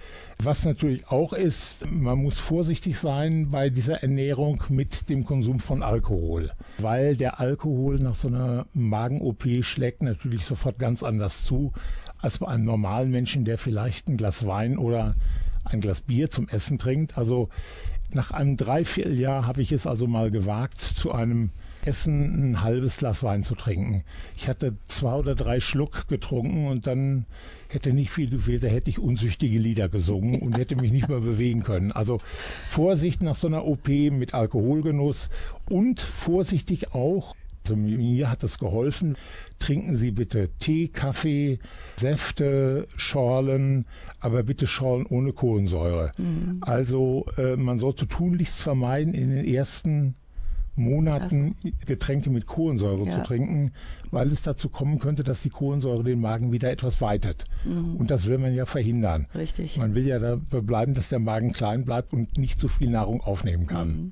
Was 0.41 0.65
natürlich 0.65 1.07
auch 1.07 1.33
ist, 1.33 1.85
man 1.89 2.19
muss 2.19 2.39
vorsichtig 2.39 2.97
sein 2.99 3.49
bei 3.49 3.69
dieser 3.69 4.03
Ernährung 4.03 4.63
mit 4.69 5.09
dem 5.09 5.25
Konsum 5.25 5.59
von 5.59 5.81
Alkohol, 5.81 6.51
weil 6.77 7.15
der 7.15 7.39
Alkohol 7.39 7.97
nach 7.99 8.13
so 8.13 8.27
einer 8.27 8.67
Magen-OP 8.73 9.45
schlägt 9.61 10.03
natürlich 10.03 10.45
sofort 10.45 10.77
ganz 10.77 11.01
anders 11.01 11.43
zu 11.43 11.73
als 12.19 12.39
bei 12.39 12.47
einem 12.47 12.63
normalen 12.63 13.11
Menschen, 13.11 13.45
der 13.45 13.57
vielleicht 13.57 14.07
ein 14.07 14.17
Glas 14.17 14.45
Wein 14.45 14.77
oder 14.77 15.15
ein 15.65 15.81
Glas 15.81 16.01
Bier 16.01 16.29
zum 16.29 16.47
Essen 16.49 16.77
trinkt. 16.77 17.17
Also 17.17 17.49
nach 18.11 18.31
einem 18.31 18.57
Dreivierteljahr 18.57 19.45
habe 19.45 19.61
ich 19.61 19.71
es 19.71 19.85
also 19.85 20.07
mal 20.07 20.31
gewagt, 20.31 20.75
zu 20.79 21.11
einem 21.11 21.49
Essen 21.85 22.51
ein 22.51 22.61
halbes 22.61 22.97
Glas 22.97 23.23
Wein 23.23 23.43
zu 23.43 23.55
trinken. 23.55 24.03
Ich 24.35 24.47
hatte 24.47 24.77
zwei 24.87 25.13
oder 25.13 25.35
drei 25.35 25.59
Schluck 25.59 26.07
getrunken 26.07 26.67
und 26.67 26.87
dann 26.87 27.25
hätte 27.69 27.93
nicht 27.93 28.12
viel 28.12 28.30
gefehlt, 28.30 28.63
da 28.63 28.67
hätte 28.67 28.89
ich 28.89 28.99
unzüchtige 28.99 29.60
Lieder 29.60 29.89
gesungen 29.89 30.41
und 30.41 30.58
hätte 30.58 30.75
mich 30.75 30.91
nicht 30.91 31.10
mehr 31.10 31.19
bewegen 31.19 31.63
können. 31.63 31.91
Also 31.91 32.19
Vorsicht 32.67 33.21
nach 33.23 33.36
so 33.36 33.47
einer 33.47 33.65
OP 33.65 33.88
mit 33.88 34.34
Alkoholgenuss 34.34 35.30
und 35.69 36.01
vorsichtig 36.01 36.93
auch, 36.93 37.36
also 37.63 37.75
mir 37.75 38.30
hat 38.30 38.43
es 38.43 38.60
geholfen, 38.60 39.17
trinken 39.60 39.95
Sie 39.95 40.12
bitte 40.12 40.49
Tee, 40.60 40.88
Kaffee, 40.88 41.60
Säfte, 41.97 42.88
Schorlen, 42.95 43.86
aber 44.19 44.43
bitte 44.43 44.67
Schorlen 44.67 45.06
ohne 45.06 45.34
Kohlensäure. 45.34 46.12
Also 46.62 47.25
äh, 47.38 47.58
man 47.58 47.77
sollte 47.77 48.08
tunlichst 48.08 48.58
vermeiden, 48.58 49.13
in 49.13 49.32
den 49.32 49.45
ersten 49.45 50.15
Monaten 50.77 51.55
Getränke 51.85 52.29
mit 52.29 52.45
Kohlensäure 52.45 53.05
Ja. 53.05 53.13
zu 53.15 53.23
trinken, 53.23 53.71
weil 54.11 54.27
es 54.27 54.43
dazu 54.43 54.69
kommen 54.69 54.99
könnte, 54.99 55.23
dass 55.23 55.41
die 55.41 55.49
Kohlensäure 55.49 56.03
den 56.03 56.21
Magen 56.21 56.51
wieder 56.51 56.71
etwas 56.71 57.01
weitet. 57.01 57.45
Und 57.65 58.09
das 58.11 58.27
will 58.27 58.37
man 58.37 58.53
ja 58.53 58.65
verhindern. 58.65 59.27
Richtig. 59.35 59.77
Man 59.77 59.95
will 59.95 60.07
ja 60.07 60.19
dabei 60.19 60.61
bleiben, 60.61 60.93
dass 60.93 61.09
der 61.09 61.19
Magen 61.19 61.51
klein 61.51 61.83
bleibt 61.83 62.13
und 62.13 62.37
nicht 62.37 62.59
zu 62.59 62.67
viel 62.67 62.89
Nahrung 62.89 63.21
aufnehmen 63.21 63.67
kann. 63.67 64.11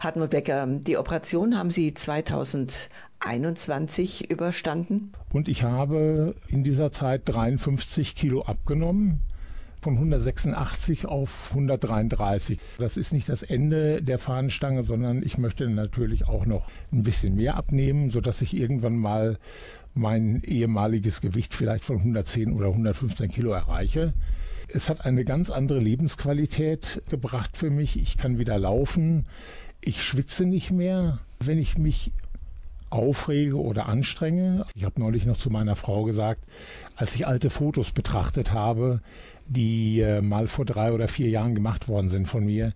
Hartmut 0.00 0.30
Becker, 0.30 0.66
die 0.66 0.96
Operation 0.96 1.56
haben 1.58 1.70
Sie 1.70 1.92
2021 1.92 4.30
überstanden. 4.30 5.12
Und 5.32 5.48
ich 5.48 5.64
habe 5.64 6.34
in 6.48 6.62
dieser 6.64 6.92
Zeit 6.92 7.22
53 7.26 8.14
Kilo 8.14 8.42
abgenommen. 8.42 9.20
Von 9.80 9.94
186 9.94 11.06
auf 11.06 11.50
133. 11.50 12.58
Das 12.78 12.96
ist 12.96 13.12
nicht 13.12 13.28
das 13.28 13.42
Ende 13.42 14.02
der 14.02 14.18
Fahnenstange, 14.18 14.82
sondern 14.82 15.22
ich 15.22 15.38
möchte 15.38 15.68
natürlich 15.68 16.26
auch 16.26 16.46
noch 16.46 16.70
ein 16.92 17.02
bisschen 17.02 17.36
mehr 17.36 17.56
abnehmen, 17.56 18.10
sodass 18.10 18.42
ich 18.42 18.56
irgendwann 18.56 18.96
mal 18.96 19.38
mein 19.94 20.42
ehemaliges 20.44 21.20
Gewicht 21.20 21.54
vielleicht 21.54 21.84
von 21.84 21.98
110 21.98 22.52
oder 22.52 22.68
115 22.68 23.30
Kilo 23.30 23.52
erreiche. 23.52 24.12
Es 24.68 24.90
hat 24.90 25.04
eine 25.04 25.24
ganz 25.24 25.50
andere 25.50 25.78
Lebensqualität 25.78 27.02
gebracht 27.08 27.56
für 27.56 27.70
mich. 27.70 28.00
Ich 28.00 28.16
kann 28.16 28.38
wieder 28.38 28.58
laufen. 28.58 29.26
Ich 29.80 30.02
schwitze 30.02 30.44
nicht 30.44 30.70
mehr. 30.70 31.20
Wenn 31.38 31.58
ich 31.58 31.78
mich 31.78 32.12
aufrege 32.90 33.60
oder 33.60 33.86
anstrenge. 33.86 34.64
Ich 34.74 34.84
habe 34.84 35.00
neulich 35.00 35.26
noch 35.26 35.38
zu 35.38 35.50
meiner 35.50 35.76
Frau 35.76 36.04
gesagt, 36.04 36.44
als 36.94 37.14
ich 37.14 37.26
alte 37.26 37.50
Fotos 37.50 37.92
betrachtet 37.92 38.52
habe, 38.52 39.00
die 39.48 40.00
äh, 40.00 40.20
mal 40.20 40.46
vor 40.46 40.64
drei 40.64 40.92
oder 40.92 41.08
vier 41.08 41.28
Jahren 41.28 41.54
gemacht 41.54 41.88
worden 41.88 42.08
sind 42.08 42.28
von 42.28 42.44
mir, 42.44 42.72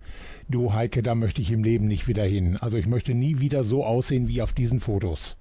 du 0.49 0.73
Heike, 0.73 1.03
da 1.03 1.15
möchte 1.15 1.41
ich 1.41 1.51
im 1.51 1.63
Leben 1.63 1.87
nicht 1.87 2.07
wieder 2.07 2.23
hin. 2.23 2.57
Also 2.57 2.77
ich 2.77 2.87
möchte 2.87 3.13
nie 3.13 3.39
wieder 3.39 3.63
so 3.63 3.85
aussehen 3.85 4.27
wie 4.27 4.41
auf 4.41 4.53
diesen 4.53 4.79
Fotos. 4.79 5.37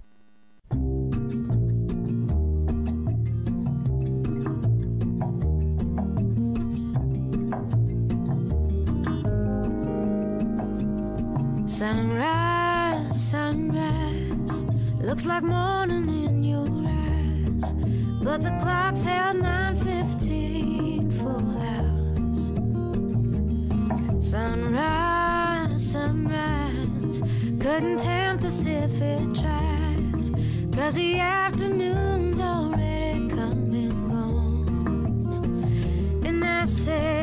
Sunrise, 11.66 13.30
sunrise, 13.30 14.66
looks 15.00 15.24
like 15.24 15.42
morning 15.42 16.08
in 16.26 16.44
your 16.44 16.66
eyes, 16.86 17.72
but 18.22 18.42
the 18.42 18.50
clock's 18.60 19.02
held 19.02 19.36
9:15 19.42 20.99
hours. 21.26 22.52
Sunrise, 24.24 25.82
sunrise, 25.92 27.22
couldn't 27.58 27.98
tempt 27.98 28.44
us 28.44 28.66
if 28.66 29.00
it 29.00 29.34
tried, 29.34 30.02
'cause 30.72 30.94
the 30.94 31.20
afternoon's 31.20 32.40
already 32.40 33.28
come 33.28 33.72
and 33.82 34.10
gone. 34.10 34.66
And 36.24 36.44
I 36.44 36.64
said, 36.64 37.19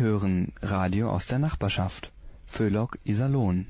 hören 0.00 0.52
Radio 0.62 1.10
aus 1.10 1.26
der 1.26 1.38
Nachbarschaft. 1.38 2.12
Föhlock 2.46 2.98
Iserlohn. 3.04 3.66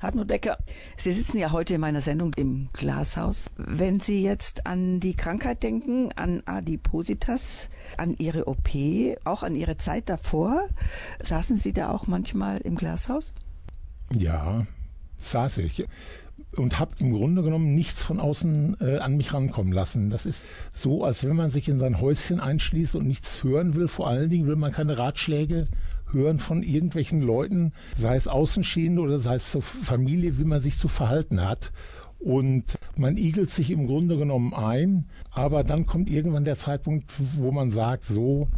Hartmut 0.00 0.28
Becker, 0.28 0.58
Sie 0.96 1.12
sitzen 1.12 1.38
ja 1.38 1.50
heute 1.50 1.74
in 1.74 1.80
meiner 1.80 2.02
Sendung 2.02 2.34
im 2.34 2.68
Glashaus. 2.74 3.50
Wenn 3.56 4.00
Sie 4.00 4.22
jetzt 4.22 4.66
an 4.66 5.00
die 5.00 5.16
Krankheit 5.16 5.62
denken, 5.62 6.12
an 6.12 6.42
Adipositas, 6.44 7.70
an 7.96 8.14
Ihre 8.18 8.46
OP, 8.46 8.68
auch 9.24 9.42
an 9.42 9.54
Ihre 9.54 9.78
Zeit 9.78 10.08
davor, 10.10 10.68
saßen 11.22 11.56
Sie 11.56 11.72
da 11.72 11.90
auch 11.90 12.06
manchmal 12.06 12.58
im 12.58 12.76
Glashaus? 12.76 13.32
Ja, 14.12 14.66
saß 15.20 15.58
ich 15.58 15.86
und 16.56 16.78
habe 16.78 16.92
im 16.98 17.12
Grunde 17.12 17.42
genommen 17.42 17.74
nichts 17.74 18.02
von 18.02 18.20
außen 18.20 18.76
äh, 18.80 18.98
an 18.98 19.16
mich 19.16 19.32
rankommen 19.32 19.72
lassen. 19.72 20.10
Das 20.10 20.26
ist 20.26 20.44
so, 20.72 21.04
als 21.04 21.24
wenn 21.24 21.36
man 21.36 21.50
sich 21.50 21.68
in 21.68 21.78
sein 21.78 22.00
Häuschen 22.00 22.40
einschließt 22.40 22.96
und 22.96 23.06
nichts 23.06 23.42
hören 23.44 23.74
will. 23.74 23.88
Vor 23.88 24.08
allen 24.08 24.30
Dingen 24.30 24.46
will 24.46 24.56
man 24.56 24.72
keine 24.72 24.98
Ratschläge 24.98 25.68
hören 26.10 26.38
von 26.38 26.62
irgendwelchen 26.62 27.20
Leuten, 27.20 27.72
sei 27.92 28.16
es 28.16 28.28
Außenstehende 28.28 29.02
oder 29.02 29.18
sei 29.18 29.34
es 29.34 29.50
zur 29.50 29.62
Familie, 29.62 30.38
wie 30.38 30.44
man 30.44 30.60
sich 30.60 30.78
zu 30.78 30.88
verhalten 30.88 31.42
hat. 31.42 31.72
Und 32.18 32.78
man 32.96 33.18
igelt 33.18 33.50
sich 33.50 33.70
im 33.70 33.86
Grunde 33.86 34.16
genommen 34.16 34.54
ein, 34.54 35.04
aber 35.30 35.62
dann 35.62 35.84
kommt 35.84 36.08
irgendwann 36.08 36.44
der 36.44 36.56
Zeitpunkt, 36.56 37.12
wo 37.36 37.50
man 37.50 37.70
sagt, 37.70 38.04
so, 38.04 38.48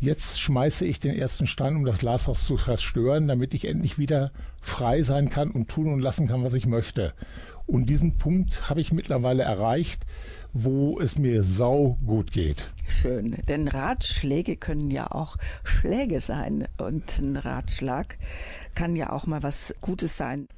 jetzt 0.00 0.40
schmeiße 0.40 0.86
ich 0.86 1.00
den 1.00 1.14
ersten 1.14 1.46
Stein, 1.46 1.76
um 1.76 1.84
das 1.84 1.98
Glashaus 1.98 2.46
zu 2.46 2.56
zerstören, 2.56 3.28
damit 3.28 3.54
ich 3.54 3.66
endlich 3.66 3.98
wieder 3.98 4.32
frei 4.60 5.02
sein 5.02 5.30
kann 5.30 5.50
und 5.50 5.68
tun 5.68 5.92
und 5.92 6.00
lassen 6.00 6.26
kann, 6.26 6.44
was 6.44 6.54
ich 6.54 6.66
möchte. 6.66 7.14
Und 7.66 7.86
diesen 7.90 8.16
Punkt 8.16 8.70
habe 8.70 8.80
ich 8.80 8.92
mittlerweile 8.92 9.42
erreicht, 9.42 10.06
wo 10.54 10.98
es 10.98 11.18
mir 11.18 11.42
sau 11.42 11.98
gut 12.06 12.32
geht. 12.32 12.70
Schön, 12.88 13.36
denn 13.46 13.68
Ratschläge 13.68 14.56
können 14.56 14.90
ja 14.90 15.10
auch 15.10 15.36
Schläge 15.64 16.20
sein 16.20 16.66
und 16.78 17.18
ein 17.18 17.36
Ratschlag 17.36 18.16
kann 18.74 18.96
ja 18.96 19.12
auch 19.12 19.26
mal 19.26 19.42
was 19.42 19.74
Gutes 19.82 20.16
sein. 20.16 20.48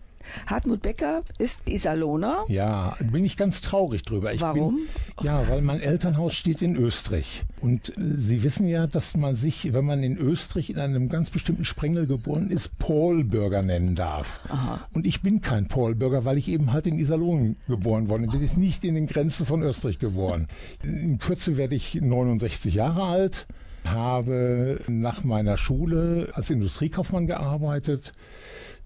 Hartmut 0.47 0.83
Becker 0.83 1.23
ist 1.39 1.69
Iserlohner. 1.69 2.45
Ja, 2.49 2.97
bin 3.13 3.25
ich 3.25 3.37
ganz 3.37 3.61
traurig 3.61 4.03
drüber. 4.03 4.33
Ich 4.33 4.41
Warum? 4.41 4.77
Bin, 4.77 5.25
ja, 5.25 5.49
weil 5.49 5.63
mein 5.63 5.81
Elternhaus 5.81 6.35
steht 6.35 6.63
in 6.63 6.77
Österreich. 6.77 7.45
Und 7.61 7.91
äh, 7.91 7.93
Sie 8.01 8.43
wissen 8.43 8.67
ja, 8.67 8.87
dass 8.87 9.17
man 9.17 9.35
sich, 9.35 9.73
wenn 9.73 9.85
man 9.85 10.03
in 10.03 10.17
Österreich 10.17 10.71
in 10.71 10.79
einem 10.79 11.09
ganz 11.09 11.31
bestimmten 11.31 11.65
Sprengel 11.65 12.07
geboren 12.07 12.51
ist, 12.51 12.79
Paulbürger 12.79 13.63
nennen 13.63 13.95
darf. 13.95 14.41
Aha. 14.49 14.81
Und 14.93 15.07
ich 15.07 15.23
bin 15.23 15.41
kein 15.41 15.69
Paulbürger, 15.69 16.25
weil 16.25 16.39
ich 16.39 16.49
eben 16.49 16.73
halt 16.73 16.87
in 16.87 16.99
Iserlohn 16.99 17.57
geboren 17.67 18.09
worden 18.09 18.29
bin. 18.31 18.43
Ich 18.43 18.53
bin 18.53 18.61
nicht 18.61 18.85
in 18.85 18.95
den 18.95 19.07
Grenzen 19.07 19.47
von 19.47 19.63
Österreich 19.63 19.99
geboren. 19.99 20.49
In 20.83 21.19
Kürze 21.19 21.57
werde 21.57 21.75
ich 21.75 21.95
69 21.95 22.75
Jahre 22.75 23.03
alt 23.05 23.47
habe 23.89 24.81
nach 24.89 25.25
meiner 25.25 25.57
Schule 25.57 26.29
als 26.35 26.51
Industriekaufmann 26.51 27.27
gearbeitet, 27.27 28.13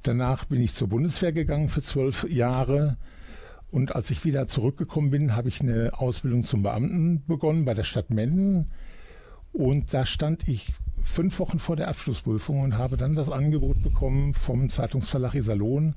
Danach 0.04 0.44
bin 0.44 0.60
ich 0.60 0.74
zur 0.74 0.88
Bundeswehr 0.88 1.32
gegangen 1.32 1.70
für 1.70 1.80
zwölf 1.80 2.28
Jahre. 2.28 2.98
Und 3.70 3.96
als 3.96 4.10
ich 4.10 4.22
wieder 4.26 4.46
zurückgekommen 4.46 5.10
bin, 5.10 5.34
habe 5.34 5.48
ich 5.48 5.62
eine 5.62 5.92
Ausbildung 5.94 6.44
zum 6.44 6.62
Beamten 6.62 7.24
begonnen 7.26 7.64
bei 7.64 7.72
der 7.72 7.84
Stadt 7.84 8.10
Menden. 8.10 8.70
Und 9.54 9.94
da 9.94 10.04
stand 10.04 10.46
ich 10.46 10.74
fünf 11.02 11.38
Wochen 11.38 11.58
vor 11.58 11.76
der 11.76 11.88
Abschlussprüfung 11.88 12.60
und 12.60 12.76
habe 12.76 12.98
dann 12.98 13.14
das 13.14 13.32
Angebot 13.32 13.82
bekommen 13.82 14.34
vom 14.34 14.68
Zeitungsverlag 14.68 15.34
Iserlohn, 15.34 15.94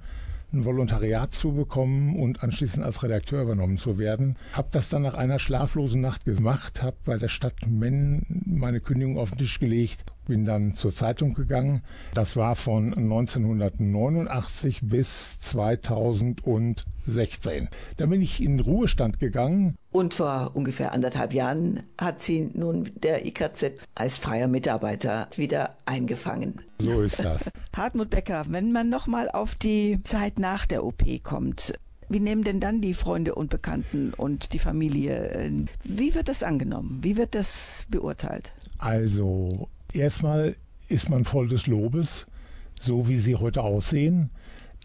ein 0.54 0.64
Volontariat 0.64 1.34
zu 1.34 1.52
bekommen 1.52 2.18
und 2.18 2.44
anschließend 2.44 2.86
als 2.86 3.04
Redakteur 3.04 3.42
übernommen 3.42 3.78
zu 3.78 3.98
werden. 3.98 4.38
Habe 4.54 4.70
das 4.72 4.88
dann 4.88 5.02
nach 5.02 5.16
einer 5.16 5.38
schlaflosen 5.38 6.00
Nacht 6.00 6.24
gemacht, 6.24 6.82
habe 6.82 6.96
bei 7.04 7.18
der 7.18 7.28
Stadt 7.28 7.56
Menden 7.68 8.44
meine 8.46 8.80
Kündigung 8.80 9.18
auf 9.18 9.32
den 9.32 9.40
Tisch 9.40 9.60
gelegt 9.60 10.06
bin 10.28 10.46
dann 10.46 10.74
zur 10.74 10.94
Zeitung 10.94 11.34
gegangen. 11.34 11.82
Das 12.14 12.38
war 12.38 12.56
von 12.56 12.94
1989 12.94 14.82
bis 14.84 15.40
2016. 15.42 17.70
Dann 17.98 18.10
bin 18.10 18.22
ich 18.22 18.44
in 18.44 18.60
Ruhestand 18.60 19.20
gegangen. 19.20 19.76
Und 19.92 20.14
vor 20.14 20.52
ungefähr 20.54 20.92
anderthalb 20.92 21.34
Jahren 21.34 21.84
hat 21.98 22.22
sie 22.22 22.50
nun 22.54 22.92
der 22.96 23.26
IKZ 23.26 23.72
als 23.96 24.18
freier 24.18 24.48
Mitarbeiter 24.48 25.28
wieder 25.36 25.78
eingefangen. 25.86 26.62
So 26.80 27.02
ist 27.02 27.24
das. 27.24 27.50
Hartmut 27.76 28.10
Becker, 28.10 28.46
wenn 28.50 28.72
man 28.72 28.90
nochmal 28.90 29.30
auf 29.32 29.56
die 29.56 30.00
Zeit 30.04 30.40
nach 30.40 30.66
der 30.66 30.84
OP 30.84 31.04
kommt, 31.24 31.74
wie 32.10 32.20
nehmen 32.22 32.44
denn 32.44 32.62
dann 32.62 32.80
die 32.80 32.94
Freunde 32.94 33.36
und 33.36 33.50
Bekannten 33.50 34.14
und 34.14 34.54
die 34.54 34.60
Familie? 34.60 35.66
Wie 35.84 36.16
wird 36.16 36.30
das 36.30 36.42
angenommen? 36.42 37.00
Wie 37.02 37.18
wird 37.18 37.36
das 37.36 37.86
beurteilt? 37.90 38.54
Also 38.78 39.68
Erstmal 39.94 40.56
ist 40.88 41.10
man 41.10 41.26
voll 41.26 41.48
des 41.48 41.68
Lobes, 41.68 42.28
so 42.80 43.08
wie 43.08 43.18
sie 43.18 43.36
heute 43.36 43.64
aussehen. 43.64 44.30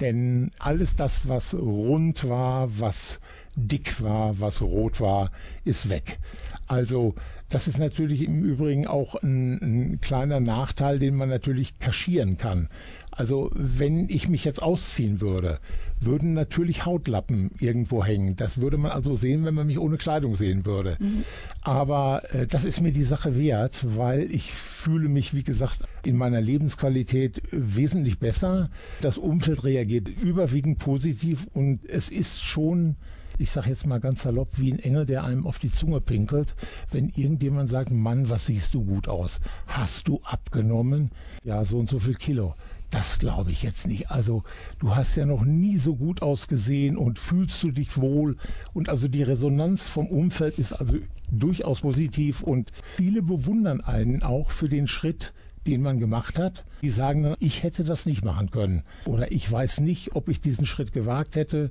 Denn 0.01 0.51
alles 0.59 0.97
das, 0.97 1.29
was 1.29 1.55
rund 1.55 2.29
war, 2.29 2.81
was 2.81 3.21
dick 3.57 4.03
war, 4.03 4.41
was 4.41 4.63
rot 4.63 5.01
war, 5.01 5.31
ist 5.65 5.89
weg. 5.89 6.19
Also 6.67 7.15
das 7.51 7.69
ist 7.69 7.79
natürlich 7.79 8.23
im 8.25 8.43
Übrigen 8.43 8.87
auch 8.87 9.15
ein, 9.23 9.59
ein 9.61 10.01
kleiner 10.01 10.41
Nachteil, 10.41 10.99
den 10.99 11.15
man 11.15 11.29
natürlich 11.29 11.79
kaschieren 11.79 12.39
kann. 12.39 12.69
Also 13.15 13.51
wenn 13.55 14.09
ich 14.09 14.29
mich 14.29 14.45
jetzt 14.45 14.63
ausziehen 14.63 15.21
würde, 15.21 15.61
würden 16.01 16.33
natürlich 16.33 16.87
Hautlappen 16.87 17.51
irgendwo 17.61 18.03
hängen. 18.03 18.37
Das 18.37 18.61
würde 18.61 18.79
man 18.79 18.91
also 18.91 19.15
sehen, 19.15 19.45
wenn 19.45 19.55
man 19.55 19.67
mich 19.67 19.79
ohne 19.79 19.99
Kleidung 19.99 20.35
sehen 20.35 20.65
würde. 20.65 20.97
Mhm. 20.99 21.25
Aber 21.61 22.23
äh, 22.35 22.47
das 22.47 22.65
ist 22.65 22.81
mir 22.81 22.93
die 22.93 23.05
Sache 23.05 23.37
wert, 23.37 23.85
weil 23.97 24.23
ich 24.23 24.53
fühle 24.53 25.09
mich, 25.09 25.35
wie 25.35 25.45
gesagt, 25.45 25.81
in 26.05 26.17
meiner 26.17 26.41
Lebensqualität 26.41 27.43
wesentlich 27.51 28.19
besser. 28.19 28.71
Das 29.03 29.19
Umfeld 29.19 29.63
reagiert 29.63 30.09
überwiegend 30.09 30.79
positiv 30.79 31.47
und 31.53 31.81
es 31.89 32.11
ist 32.11 32.43
schon 32.43 32.97
ich 33.39 33.51
sage 33.51 33.71
jetzt 33.71 33.87
mal 33.87 33.99
ganz 33.99 34.23
salopp, 34.23 34.59
wie 34.59 34.73
ein 34.73 34.79
Engel, 34.79 35.07
der 35.07 35.25
einem 35.25 35.47
auf 35.47 35.59
die 35.59 35.73
Zunge 35.73 36.01
pinkelt, 36.01 36.55
wenn 36.91 37.09
irgendjemand 37.09 37.71
sagt, 37.71 37.91
Mann, 37.91 38.29
was 38.29 38.47
siehst 38.47 38.75
du 38.75 38.85
gut 38.85 39.09
aus? 39.09 39.41
Hast 39.67 40.09
du 40.09 40.21
abgenommen? 40.23 41.11
Ja, 41.43 41.65
so 41.65 41.79
und 41.79 41.91
so 41.91 41.99
viel 41.99 42.15
Kilo. 42.15 42.55
Das 42.93 43.19
glaube 43.19 43.51
ich 43.51 43.63
jetzt 43.63 43.87
nicht. 43.87 44.11
Also 44.11 44.45
du 44.79 44.95
hast 44.95 45.17
ja 45.17 45.25
noch 45.25 45.45
nie 45.45 45.79
so 45.79 45.97
gut 45.97 46.21
ausgesehen 46.21 46.99
und 46.99 47.19
fühlst 47.19 47.63
du 47.63 47.71
dich 47.71 47.97
wohl. 47.97 48.37
Und 48.75 48.91
also 48.91 49.09
die 49.09 49.23
Resonanz 49.23 49.89
vom 49.89 50.09
Umfeld 50.09 50.59
ist 50.59 50.75
also 50.75 50.99
durchaus 51.31 51.81
positiv 51.81 52.43
und 52.43 52.71
viele 52.83 53.23
bewundern 53.23 53.81
einen 53.81 54.23
auch 54.23 54.51
für 54.51 54.69
den 54.69 54.87
Schritt, 54.87 55.33
den 55.67 55.81
man 55.81 56.01
gemacht 56.01 56.39
hat. 56.39 56.67
Die 56.83 56.91
sagen 56.91 57.23
dann, 57.23 57.37
ich 57.41 57.63
hätte 57.63 57.83
das 57.83 58.05
nicht 58.05 58.27
machen 58.27 58.51
können. 58.51 58.83
Oder 59.07 59.33
ich 59.33 59.51
weiß 59.51 59.81
nicht, 59.81 60.15
ob 60.15 60.29
ich 60.29 60.43
diesen 60.43 60.67
Schritt 60.67 60.93
gewagt 60.93 61.35
hätte. 61.35 61.71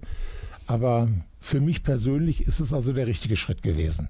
Aber 0.66 1.08
für 1.40 1.62
mich 1.62 1.84
persönlich 1.84 2.48
ist 2.48 2.60
es 2.60 2.74
also 2.74 2.94
der 2.94 3.06
richtige 3.06 3.36
Schritt 3.36 3.62
gewesen. 3.62 4.10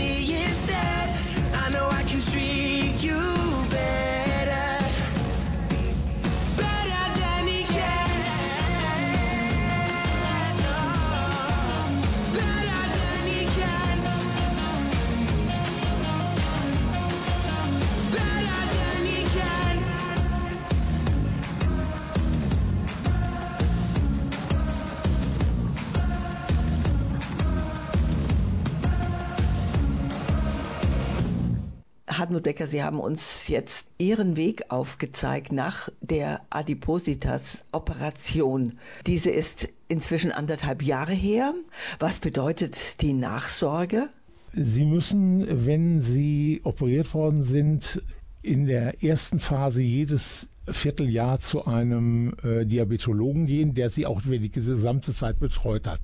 Hartmut 32.31 32.43
Becker, 32.43 32.65
Sie 32.65 32.81
haben 32.81 33.01
uns 33.01 33.49
jetzt 33.49 33.89
Ihren 33.97 34.37
Weg 34.37 34.71
aufgezeigt 34.71 35.51
nach 35.51 35.89
der 35.99 36.39
Adipositas-Operation. 36.49 38.79
Diese 39.05 39.29
ist 39.29 39.67
inzwischen 39.89 40.31
anderthalb 40.31 40.81
Jahre 40.81 41.11
her. 41.11 41.53
Was 41.99 42.19
bedeutet 42.19 43.01
die 43.01 43.11
Nachsorge? 43.11 44.07
Sie 44.53 44.85
müssen, 44.85 45.45
wenn 45.65 46.01
Sie 46.01 46.61
operiert 46.63 47.13
worden 47.13 47.43
sind, 47.43 48.01
in 48.41 48.65
der 48.65 49.03
ersten 49.03 49.41
Phase 49.41 49.81
jedes 49.81 50.47
Vierteljahr 50.69 51.39
zu 51.39 51.65
einem 51.65 52.33
äh, 52.43 52.65
Diabetologen 52.65 53.45
gehen, 53.45 53.73
der 53.73 53.89
Sie 53.89 54.05
auch 54.05 54.23
über 54.23 54.37
die 54.37 54.53
gesamte 54.53 55.13
Zeit 55.13 55.37
betreut 55.37 55.85
hat. 55.85 55.99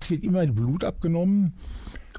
Es 0.00 0.10
wird 0.10 0.22
immer 0.22 0.46
Blut 0.46 0.84
abgenommen, 0.84 1.54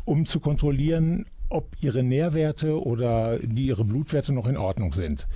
um 0.04 0.26
zu 0.26 0.42
kontrollieren, 0.42 1.28
ob 1.52 1.76
Ihre 1.82 2.04
Nährwerte 2.04 2.82
oder 2.82 3.40
die 3.40 3.68
Ihre 3.68 3.86
Blutwerte 3.86 4.34
noch 4.34 4.48
in 4.48 4.58
Ordnung 4.58 4.94
sind. 4.94 5.28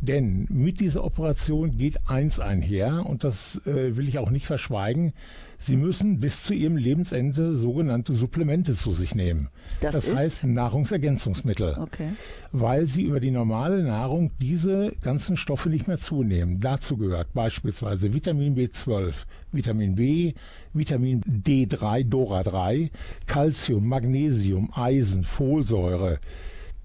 Denn 0.00 0.46
mit 0.50 0.80
dieser 0.80 1.04
Operation 1.04 1.70
geht 1.70 2.06
eins 2.06 2.38
einher, 2.38 3.06
und 3.06 3.24
das 3.24 3.66
äh, 3.66 3.96
will 3.96 4.08
ich 4.08 4.18
auch 4.18 4.30
nicht 4.30 4.46
verschweigen, 4.46 5.14
Sie 5.58 5.76
müssen 5.76 6.20
bis 6.20 6.44
zu 6.44 6.54
Ihrem 6.54 6.76
Lebensende 6.76 7.54
sogenannte 7.54 8.12
Supplemente 8.12 8.74
zu 8.74 8.92
sich 8.92 9.14
nehmen. 9.14 9.48
Das 9.80 9.94
das 9.94 10.14
heißt 10.14 10.44
Nahrungsergänzungsmittel, 10.44 11.76
Okay. 11.78 12.10
weil 12.52 12.86
Sie 12.86 13.02
über 13.02 13.20
die 13.20 13.30
normale 13.30 13.82
Nahrung 13.82 14.30
diese 14.40 14.92
ganzen 15.02 15.36
Stoffe 15.36 15.68
nicht 15.70 15.88
mehr 15.88 15.98
zunehmen. 15.98 16.60
Dazu 16.60 16.96
gehört 16.96 17.32
beispielsweise 17.32 18.12
Vitamin 18.14 18.56
B12, 18.56 19.14
Vitamin 19.52 19.94
B, 19.94 20.34
Vitamin 20.72 21.22
D3, 21.22 22.04
Dora 22.04 22.42
3, 22.42 22.90
Calcium, 23.26 23.86
Magnesium, 23.86 24.70
Eisen, 24.74 25.24
Folsäure. 25.24 26.18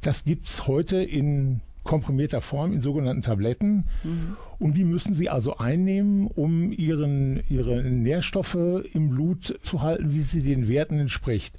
Das 0.01 0.23
gibt's 0.23 0.67
heute 0.67 0.97
in 1.03 1.61
komprimierter 1.83 2.41
Form 2.41 2.73
in 2.73 2.81
sogenannten 2.81 3.21
Tabletten. 3.21 3.85
Und 4.59 4.77
die 4.77 4.83
müssen 4.83 5.13
Sie 5.13 5.29
also 5.29 5.57
einnehmen, 5.57 6.27
um 6.27 6.71
ihren, 6.71 7.41
ihre 7.49 7.83
Nährstoffe 7.83 8.57
im 8.93 9.09
Blut 9.09 9.59
zu 9.63 9.81
halten, 9.81 10.13
wie 10.13 10.19
sie 10.19 10.41
den 10.41 10.67
Werten 10.67 10.99
entspricht. 10.99 11.55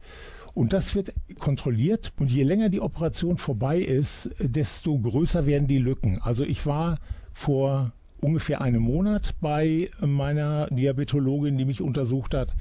Und 0.54 0.72
das 0.72 0.94
wird 0.94 1.12
kontrolliert. 1.38 2.12
Und 2.18 2.30
je 2.30 2.42
länger 2.42 2.68
die 2.68 2.80
Operation 2.80 3.38
vorbei 3.38 3.78
ist, 3.78 4.30
desto 4.38 4.98
größer 4.98 5.46
werden 5.46 5.66
die 5.66 5.78
Lücken. 5.78 6.20
Also 6.20 6.44
ich 6.44 6.66
war 6.66 6.98
vor 7.32 7.92
ungefähr 8.22 8.60
einem 8.60 8.82
Monat 8.82 9.34
bei 9.40 9.90
meiner 10.00 10.68
Diabetologin, 10.68 11.58
die 11.58 11.64
mich 11.64 11.82
untersucht 11.82 12.34
hat, 12.34 12.54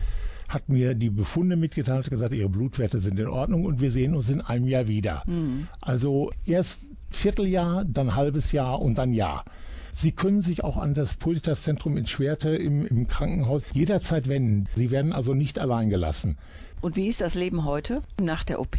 hat 0.50 0.68
mir 0.68 0.96
die 0.96 1.10
Befunde 1.10 1.56
mitgeteilt, 1.56 2.06
hat 2.06 2.12
gesagt, 2.12 2.34
ihre 2.34 2.50
Blutwerte 2.50 3.00
sind 3.00 3.20
in 3.20 3.28
Ordnung 3.28 3.64
und 3.64 3.80
wir 3.80 3.92
sehen 3.92 4.16
uns 4.16 4.30
in 4.30 4.42
einem 4.42 4.68
Jahr 4.68 4.88
wieder. 4.88 5.24
Also 5.80 6.32
erst 6.46 6.82
Vierteljahr, 7.10 7.86
dann 7.86 8.16
halbes 8.16 8.52
Jahr 8.52 8.82
und 8.82 8.98
dann 8.98 9.14
Jahr. 9.14 9.46
Sie 9.94 10.12
können 10.12 10.42
sich 10.42 10.64
auch 10.64 10.78
an 10.78 10.94
das 10.94 11.18
Pultitas-Zentrum 11.18 11.98
in 11.98 12.06
Schwerte 12.06 12.50
im, 12.56 12.86
im 12.86 13.08
Krankenhaus 13.08 13.64
jederzeit 13.74 14.30
wenden. 14.30 14.68
Sie 14.76 14.90
werden 14.90 15.14
also 15.14 15.34
nicht 15.34 15.60
allein 15.60 15.90
gelassen. 15.90 16.38
Und 16.82 16.96
wie 16.96 17.08
ist 17.08 17.22
das 17.22 17.36
Leben 17.36 17.66
heute 17.66 18.02
nach 18.20 18.44
der 18.44 18.60
OP? 18.60 18.78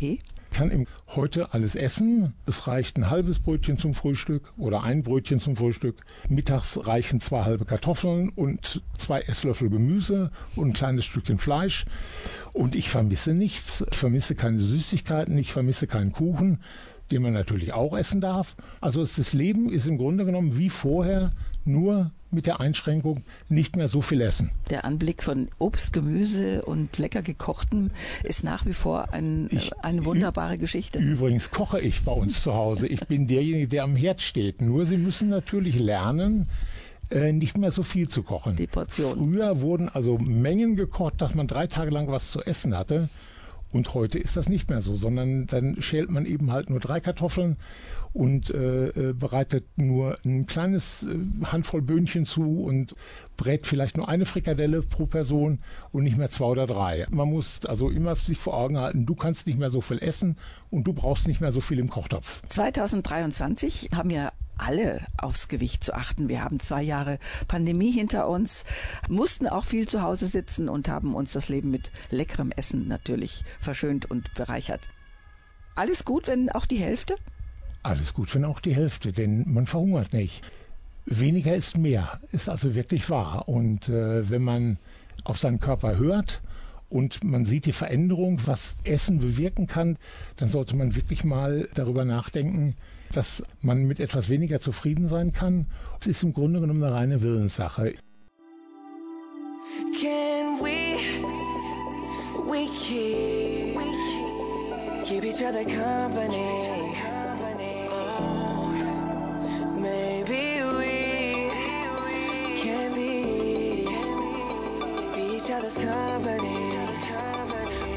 Kann 0.52 0.70
im 0.70 0.86
heute 1.08 1.52
alles 1.52 1.74
essen. 1.74 2.34
Es 2.46 2.66
reicht 2.66 2.96
ein 2.96 3.10
halbes 3.10 3.40
Brötchen 3.40 3.78
zum 3.78 3.94
Frühstück 3.94 4.52
oder 4.56 4.82
ein 4.82 5.02
Brötchen 5.02 5.40
zum 5.40 5.56
Frühstück. 5.56 6.04
Mittags 6.28 6.86
reichen 6.86 7.20
zwei 7.20 7.42
halbe 7.42 7.64
Kartoffeln 7.64 8.28
und 8.30 8.82
zwei 8.96 9.22
Esslöffel 9.22 9.70
Gemüse 9.70 10.30
und 10.54 10.68
ein 10.68 10.72
kleines 10.72 11.04
Stückchen 11.04 11.38
Fleisch. 11.38 11.86
Und 12.52 12.76
ich 12.76 12.88
vermisse 12.88 13.34
nichts. 13.34 13.84
Ich 13.90 13.98
vermisse 13.98 14.34
keine 14.34 14.58
Süßigkeiten, 14.58 15.36
ich 15.38 15.52
vermisse 15.52 15.86
keinen 15.86 16.12
Kuchen, 16.12 16.60
den 17.10 17.22
man 17.22 17.32
natürlich 17.32 17.72
auch 17.72 17.96
essen 17.96 18.20
darf. 18.20 18.56
Also 18.80 19.00
das 19.00 19.32
Leben 19.32 19.70
ist 19.70 19.86
im 19.86 19.98
Grunde 19.98 20.24
genommen 20.24 20.58
wie 20.58 20.70
vorher, 20.70 21.32
nur 21.64 22.12
mit 22.32 22.46
der 22.46 22.60
Einschränkung 22.60 23.22
nicht 23.48 23.76
mehr 23.76 23.88
so 23.88 24.00
viel 24.00 24.20
essen. 24.20 24.50
Der 24.70 24.84
Anblick 24.84 25.22
von 25.22 25.48
Obst, 25.58 25.92
Gemüse 25.92 26.62
und 26.64 26.98
lecker 26.98 27.22
gekochtem 27.22 27.90
ist 28.24 28.44
nach 28.44 28.66
wie 28.66 28.72
vor 28.72 29.12
ein, 29.12 29.48
Ich- 29.50 29.72
eine 29.82 30.04
wunderbare 30.04 30.58
Geschichte. 30.58 30.98
Übrigens 30.98 31.50
koche 31.50 31.80
ich 31.80 32.02
bei 32.02 32.12
uns 32.12 32.42
zu 32.42 32.54
Hause. 32.54 32.86
Ich 32.86 33.06
bin 33.06 33.26
derjenige, 33.26 33.68
der 33.68 33.84
am 33.84 33.96
Herd 33.96 34.20
steht. 34.22 34.60
Nur 34.62 34.86
Sie 34.86 34.96
müssen 34.96 35.28
natürlich 35.28 35.78
lernen, 35.78 36.48
äh, 37.10 37.32
nicht 37.32 37.58
mehr 37.58 37.70
so 37.70 37.82
viel 37.82 38.08
zu 38.08 38.22
kochen. 38.22 38.56
Die 38.56 38.66
Portion. 38.66 39.18
Früher 39.18 39.60
wurden 39.60 39.88
also 39.88 40.16
Mengen 40.18 40.76
gekocht, 40.76 41.20
dass 41.20 41.34
man 41.34 41.46
drei 41.46 41.66
Tage 41.66 41.90
lang 41.90 42.08
was 42.08 42.30
zu 42.30 42.40
essen 42.42 42.76
hatte. 42.76 43.08
Und 43.70 43.94
heute 43.94 44.18
ist 44.18 44.36
das 44.36 44.50
nicht 44.50 44.68
mehr 44.68 44.82
so, 44.82 44.96
sondern 44.96 45.46
dann 45.46 45.80
schält 45.80 46.10
man 46.10 46.26
eben 46.26 46.52
halt 46.52 46.68
nur 46.68 46.78
drei 46.78 47.00
Kartoffeln 47.00 47.56
und 48.12 48.50
äh, 48.50 48.88
äh, 48.88 49.12
bereitet 49.12 49.64
nur 49.76 50.18
ein 50.24 50.46
kleines 50.46 51.04
äh, 51.04 51.46
Handvoll 51.46 51.82
Böhnchen 51.82 52.26
zu 52.26 52.62
und 52.62 52.94
brät 53.36 53.66
vielleicht 53.66 53.96
nur 53.96 54.08
eine 54.08 54.26
Frikadelle 54.26 54.82
pro 54.82 55.06
Person 55.06 55.60
und 55.92 56.04
nicht 56.04 56.18
mehr 56.18 56.30
zwei 56.30 56.46
oder 56.46 56.66
drei. 56.66 57.06
Man 57.10 57.30
muss 57.30 57.64
also 57.64 57.90
immer 57.90 58.14
sich 58.16 58.38
vor 58.38 58.54
Augen 58.54 58.78
halten, 58.78 59.06
du 59.06 59.14
kannst 59.14 59.46
nicht 59.46 59.58
mehr 59.58 59.70
so 59.70 59.80
viel 59.80 59.98
essen 59.98 60.36
und 60.70 60.84
du 60.84 60.92
brauchst 60.92 61.26
nicht 61.26 61.40
mehr 61.40 61.52
so 61.52 61.60
viel 61.60 61.78
im 61.78 61.88
Kochtopf. 61.88 62.42
2023 62.48 63.90
haben 63.94 64.10
ja 64.10 64.32
alle 64.58 65.04
aufs 65.16 65.48
Gewicht 65.48 65.82
zu 65.82 65.94
achten. 65.94 66.28
Wir 66.28 66.44
haben 66.44 66.60
zwei 66.60 66.82
Jahre 66.82 67.18
Pandemie 67.48 67.90
hinter 67.90 68.28
uns, 68.28 68.64
mussten 69.08 69.48
auch 69.48 69.64
viel 69.64 69.88
zu 69.88 70.02
Hause 70.02 70.26
sitzen 70.26 70.68
und 70.68 70.88
haben 70.88 71.14
uns 71.14 71.32
das 71.32 71.48
Leben 71.48 71.70
mit 71.70 71.90
leckerem 72.10 72.52
Essen 72.52 72.86
natürlich 72.86 73.44
verschönt 73.60 74.10
und 74.10 74.34
bereichert. 74.34 74.88
Alles 75.74 76.04
gut, 76.04 76.28
wenn 76.28 76.50
auch 76.50 76.66
die 76.66 76.76
Hälfte? 76.76 77.16
Alles 77.82 78.14
gut, 78.14 78.32
wenn 78.34 78.44
auch 78.44 78.60
die 78.60 78.74
Hälfte, 78.74 79.12
denn 79.12 79.44
man 79.52 79.66
verhungert 79.66 80.12
nicht. 80.12 80.42
Weniger 81.04 81.54
ist 81.54 81.76
mehr, 81.76 82.20
ist 82.30 82.48
also 82.48 82.76
wirklich 82.76 83.10
wahr. 83.10 83.48
Und 83.48 83.88
äh, 83.88 84.30
wenn 84.30 84.42
man 84.42 84.78
auf 85.24 85.38
seinen 85.38 85.58
Körper 85.58 85.96
hört 85.96 86.42
und 86.88 87.24
man 87.24 87.44
sieht 87.44 87.66
die 87.66 87.72
Veränderung, 87.72 88.40
was 88.46 88.76
Essen 88.84 89.18
bewirken 89.18 89.66
kann, 89.66 89.98
dann 90.36 90.48
sollte 90.48 90.76
man 90.76 90.94
wirklich 90.94 91.24
mal 91.24 91.68
darüber 91.74 92.04
nachdenken, 92.04 92.76
dass 93.12 93.42
man 93.60 93.84
mit 93.84 93.98
etwas 93.98 94.28
weniger 94.28 94.60
zufrieden 94.60 95.08
sein 95.08 95.32
kann. 95.32 95.66
Es 96.00 96.06
ist 96.06 96.22
im 96.22 96.32
Grunde 96.32 96.60
genommen 96.60 96.84
eine 96.84 96.94
reine 96.94 97.22
Willenssache. 97.22 97.94
Can 100.00 100.60
we, 100.60 100.98
we 102.46 102.68
keep, 102.76 103.78
keep 105.04 105.24
each 105.24 105.42
other 105.42 105.64
company? 105.64 106.81
Other's 115.76 115.84
company. 115.84 116.76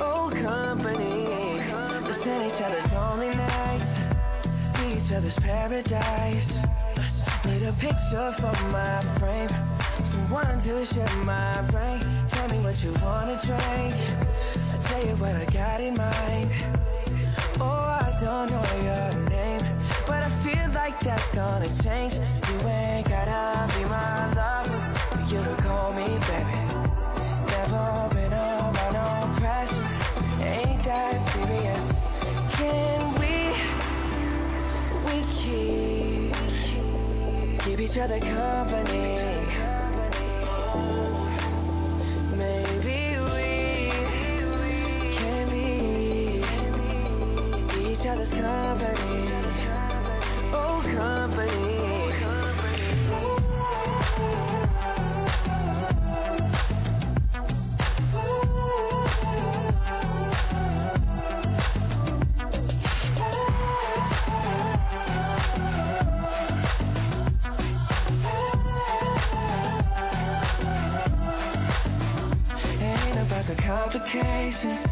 Oh, 0.02 0.32
company. 0.42 1.28
Listen 2.06 2.42
each 2.44 2.62
other's 2.62 2.92
lonely 2.94 3.30
nights, 3.30 3.94
be 4.80 4.98
each 4.98 5.12
other's 5.12 5.40
paradise. 5.40 6.62
Need 7.46 7.64
a 7.64 7.74
picture 7.74 8.32
for 8.34 8.54
my 8.72 9.02
frame. 9.20 9.50
Someone 10.04 10.60
to 10.62 10.86
share 10.86 11.24
my 11.24 11.62
brain. 11.72 12.00
Tell 12.28 12.50
me 12.50 12.60
what 12.60 12.84
you 12.84 12.92
wanna 13.04 13.38
drink. 13.44 13.96
I 14.74 14.78
tell 14.82 15.06
you 15.06 15.16
what 15.18 15.36
I 15.36 15.46
got 15.46 15.82
in 15.82 15.96
mind. 15.96 16.52
Oh, 17.60 17.66
I 17.66 18.18
don't 18.20 18.50
know 18.52 18.64
your 18.84 19.30
name, 19.30 19.62
but 20.08 20.24
I 20.24 20.30
feel 20.44 20.70
like 20.74 21.00
that's 21.00 21.34
gonna 21.34 21.70
change. 21.84 22.16
You 22.16 22.68
ain't 22.68 23.08
gotta 23.08 23.74
be 23.78 23.86
my 23.86 24.34
lover 24.34 24.80
for 25.12 25.34
you 25.34 25.44
to 25.44 25.62
call 25.62 25.94
me 25.94 26.06
baby. 26.28 26.65
Ain't 30.42 30.84
that 30.84 31.16
serious? 31.32 31.86
Can 32.58 33.02
we? 33.20 33.36
We 35.06 35.18
keep 35.34 36.34
keep 37.64 37.80
each 37.80 37.98
other 37.98 38.20
company. 38.20 39.18
Oh, 40.44 41.30
maybe 42.38 43.18
we 43.34 43.50
can 45.16 45.50
be 45.50 46.42
each 47.92 48.06
other's 48.06 48.32
company. 48.32 49.30
Oh, 50.54 50.82
company. 50.96 51.35
Complications. 74.16 74.86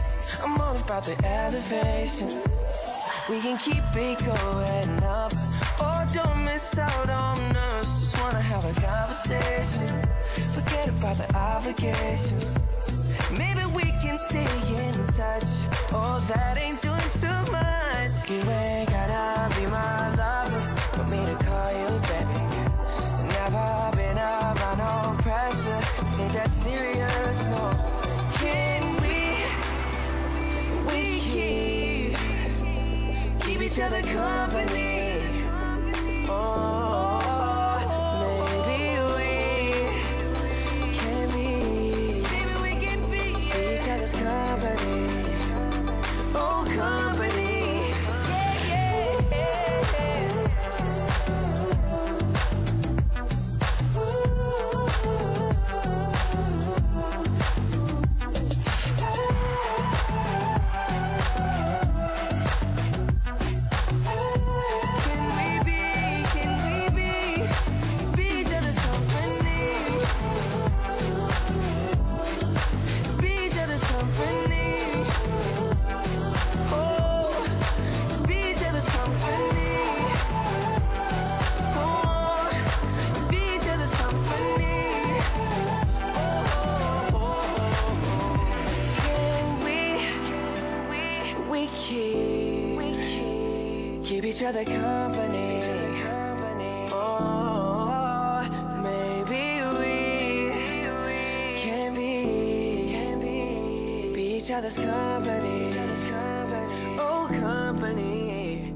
I'm 0.44 0.60
all 0.60 0.76
about 0.76 1.06
the 1.06 1.16
elevation. 1.26 2.30
We 3.30 3.40
can 3.40 3.58
keep 3.58 3.84
it 3.96 4.20
going 4.20 5.04
up. 5.04 5.32
Oh, 5.80 6.06
don't 6.14 6.44
miss 6.44 6.78
out 6.78 7.10
on 7.10 7.40
us. 7.56 8.00
Just 8.00 8.22
wanna 8.22 8.42
have 8.42 8.66
a 8.66 8.74
conversation. 8.82 9.88
Forget 10.54 10.90
about 10.90 11.18
the 11.18 11.36
obligations. 11.36 12.58
Maybe 13.32 13.64
we 13.74 13.84
can 14.04 14.18
stay 14.18 14.48
in 14.84 14.94
touch. 15.16 15.50
Oh, 15.92 16.24
that 16.30 16.58
ain't 16.58 16.82
doing 16.82 17.10
too 17.22 17.52
much. 17.52 18.30
You 18.30 18.42
ain't 18.50 18.90
gotta 18.90 19.56
be 19.56 19.66
my 19.68 20.16
lover 20.16 20.62
for 20.96 21.06
me 21.06 21.26
to 21.26 21.36
call 21.46 21.72
you 21.80 21.90
baby. 22.10 22.40
Never 23.36 23.92
been 23.96 24.18
around 24.18 24.78
no 24.78 25.16
pressure. 25.24 25.82
Ain't 26.20 26.34
that 26.34 26.52
serious? 26.52 27.46
No. 27.46 27.93
Each 33.74 33.80
other 33.80 34.04
company. 34.04 35.24
Oh, 36.30 36.93
other's 104.64 104.78
company. 104.78 105.76
Oh, 106.98 107.28
company. 107.28 108.74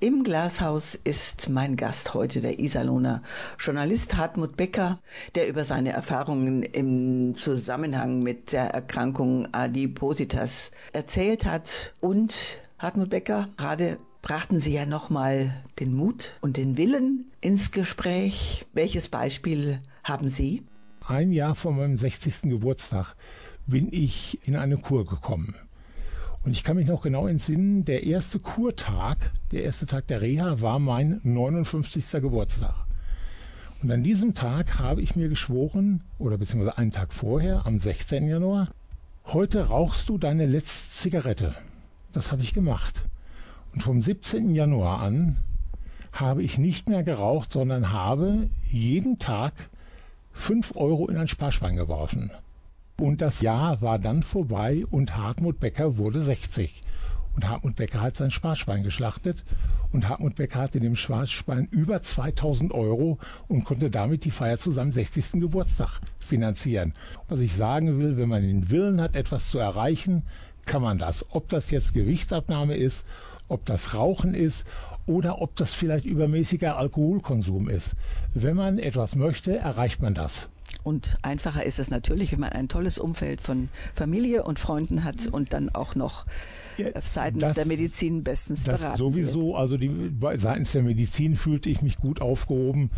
Im 0.00 0.24
Glashaus 0.24 0.94
ist 0.94 1.50
mein 1.50 1.76
Gast 1.76 2.14
heute 2.14 2.40
der 2.40 2.58
Iserlohner 2.58 3.22
Journalist 3.58 4.16
Hartmut 4.16 4.56
Becker, 4.56 4.98
der 5.34 5.48
über 5.48 5.64
seine 5.64 5.92
Erfahrungen 5.92 6.62
im 6.62 7.34
Zusammenhang 7.36 8.22
mit 8.22 8.52
der 8.52 8.70
Erkrankung 8.70 9.52
Adipositas 9.52 10.70
erzählt 10.94 11.44
hat. 11.44 11.92
Und 12.00 12.58
Hartmut 12.78 13.10
Becker, 13.10 13.50
gerade 13.58 13.98
brachten 14.22 14.60
Sie 14.60 14.72
ja 14.72 14.86
nochmal 14.86 15.62
den 15.78 15.94
Mut 15.94 16.32
und 16.40 16.56
den 16.56 16.78
Willen 16.78 17.30
ins 17.42 17.70
Gespräch. 17.70 18.64
Welches 18.72 19.10
Beispiel 19.10 19.80
haben 20.02 20.30
Sie? 20.30 20.62
Ein 21.06 21.32
Jahr 21.32 21.54
vor 21.54 21.72
meinem 21.72 21.98
60. 21.98 22.42
Geburtstag 22.42 23.16
bin 23.70 23.88
ich 23.92 24.46
in 24.46 24.56
eine 24.56 24.76
Kur 24.76 25.06
gekommen. 25.06 25.54
Und 26.44 26.52
ich 26.52 26.64
kann 26.64 26.76
mich 26.76 26.86
noch 26.86 27.02
genau 27.02 27.26
entsinnen, 27.26 27.84
der 27.84 28.04
erste 28.04 28.38
Kurtag, 28.38 29.30
der 29.52 29.62
erste 29.62 29.86
Tag 29.86 30.06
der 30.08 30.20
Reha 30.20 30.60
war 30.60 30.78
mein 30.78 31.20
59. 31.22 32.10
Geburtstag. 32.12 32.74
Und 33.82 33.90
an 33.90 34.02
diesem 34.02 34.34
Tag 34.34 34.78
habe 34.78 35.02
ich 35.02 35.16
mir 35.16 35.28
geschworen, 35.28 36.02
oder 36.18 36.36
beziehungsweise 36.36 36.78
einen 36.78 36.92
Tag 36.92 37.12
vorher, 37.12 37.66
am 37.66 37.78
16. 37.78 38.28
Januar, 38.28 38.68
heute 39.26 39.68
rauchst 39.68 40.08
du 40.08 40.18
deine 40.18 40.46
letzte 40.46 40.90
Zigarette. 40.92 41.54
Das 42.12 42.32
habe 42.32 42.42
ich 42.42 42.52
gemacht. 42.52 43.06
Und 43.72 43.82
vom 43.82 44.02
17. 44.02 44.54
Januar 44.54 45.00
an 45.00 45.36
habe 46.12 46.42
ich 46.42 46.58
nicht 46.58 46.88
mehr 46.88 47.02
geraucht, 47.02 47.52
sondern 47.52 47.92
habe 47.92 48.50
jeden 48.70 49.18
Tag 49.18 49.52
5 50.32 50.74
Euro 50.74 51.06
in 51.08 51.16
ein 51.16 51.28
Sparschwein 51.28 51.76
geworfen. 51.76 52.30
Und 53.00 53.22
das 53.22 53.40
Jahr 53.40 53.80
war 53.80 53.98
dann 53.98 54.22
vorbei 54.22 54.84
und 54.90 55.16
Hartmut 55.16 55.58
Becker 55.58 55.96
wurde 55.96 56.20
60. 56.20 56.82
Und 57.34 57.48
Hartmut 57.48 57.76
Becker 57.76 58.02
hat 58.02 58.14
sein 58.14 58.30
Sparschwein 58.30 58.82
geschlachtet 58.82 59.42
und 59.90 60.06
Hartmut 60.06 60.34
Becker 60.34 60.60
hatte 60.60 60.76
in 60.76 60.84
dem 60.84 60.96
Sparschwein 60.96 61.66
über 61.70 62.02
2000 62.02 62.72
Euro 62.72 63.18
und 63.48 63.64
konnte 63.64 63.88
damit 63.88 64.26
die 64.26 64.30
Feier 64.30 64.58
zu 64.58 64.70
seinem 64.70 64.92
60. 64.92 65.40
Geburtstag 65.40 66.00
finanzieren. 66.18 66.92
Was 67.26 67.40
ich 67.40 67.56
sagen 67.56 67.98
will, 67.98 68.18
wenn 68.18 68.28
man 68.28 68.42
den 68.42 68.68
Willen 68.68 69.00
hat, 69.00 69.16
etwas 69.16 69.50
zu 69.50 69.58
erreichen, 69.58 70.24
kann 70.66 70.82
man 70.82 70.98
das. 70.98 71.24
Ob 71.30 71.48
das 71.48 71.70
jetzt 71.70 71.94
Gewichtsabnahme 71.94 72.74
ist, 72.74 73.06
ob 73.48 73.64
das 73.64 73.94
Rauchen 73.94 74.34
ist 74.34 74.66
oder 75.06 75.40
ob 75.40 75.56
das 75.56 75.72
vielleicht 75.72 76.04
übermäßiger 76.04 76.76
Alkoholkonsum 76.76 77.70
ist. 77.70 77.96
Wenn 78.34 78.56
man 78.56 78.78
etwas 78.78 79.16
möchte, 79.16 79.56
erreicht 79.56 80.02
man 80.02 80.12
das. 80.12 80.50
Und 80.82 81.16
einfacher 81.22 81.64
ist 81.64 81.78
es 81.78 81.90
natürlich, 81.90 82.32
wenn 82.32 82.40
man 82.40 82.50
ein 82.50 82.68
tolles 82.68 82.98
Umfeld 82.98 83.40
von 83.40 83.68
Familie 83.94 84.42
und 84.44 84.58
Freunden 84.58 85.04
hat 85.04 85.26
und 85.26 85.52
dann 85.52 85.68
auch 85.74 85.94
noch 85.94 86.26
äh, 86.78 86.92
seitens 87.02 87.40
Das- 87.42 87.54
der 87.54 87.66
Medizin 87.66 88.22
bestens 88.24 88.64
Das 88.64 88.80
beraten 88.80 88.98
sowieso, 88.98 89.48
wird. 89.48 89.56
also 89.56 89.76
die, 89.76 89.90
seitens 90.36 90.72
der 90.72 90.82
Medizin 90.82 91.36
fühlte 91.36 91.68
ich 91.70 91.82
mich 91.82 91.96
gut 91.98 92.20
aufgehoben 92.22 92.90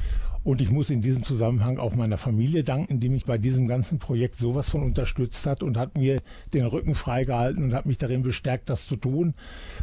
und 0.44 0.60
ich 0.60 0.70
muss 0.70 0.90
in 0.90 1.02
diesem 1.02 1.22
Zusammenhang 1.22 1.78
auch 1.78 1.94
meiner 1.94 2.18
Familie 2.18 2.64
danken, 2.64 2.98
die 3.00 3.08
mich 3.08 3.24
bei 3.24 3.38
diesem 3.38 3.68
ganzen 3.68 3.98
Projekt 3.98 4.36
sowas 4.36 4.70
von 4.70 4.82
unterstützt 4.82 5.46
hat 5.46 5.62
und 5.62 5.76
hat 5.76 5.96
mir 5.96 6.20
den 6.52 6.66
Rücken 6.66 6.94
freigehalten 6.94 7.62
und 7.64 7.74
hat 7.74 7.86
mich 7.86 7.98
darin 7.98 8.22
bestärkt, 8.22 8.68
das 8.68 8.86
zu 8.86 8.96
tun. 8.96 9.34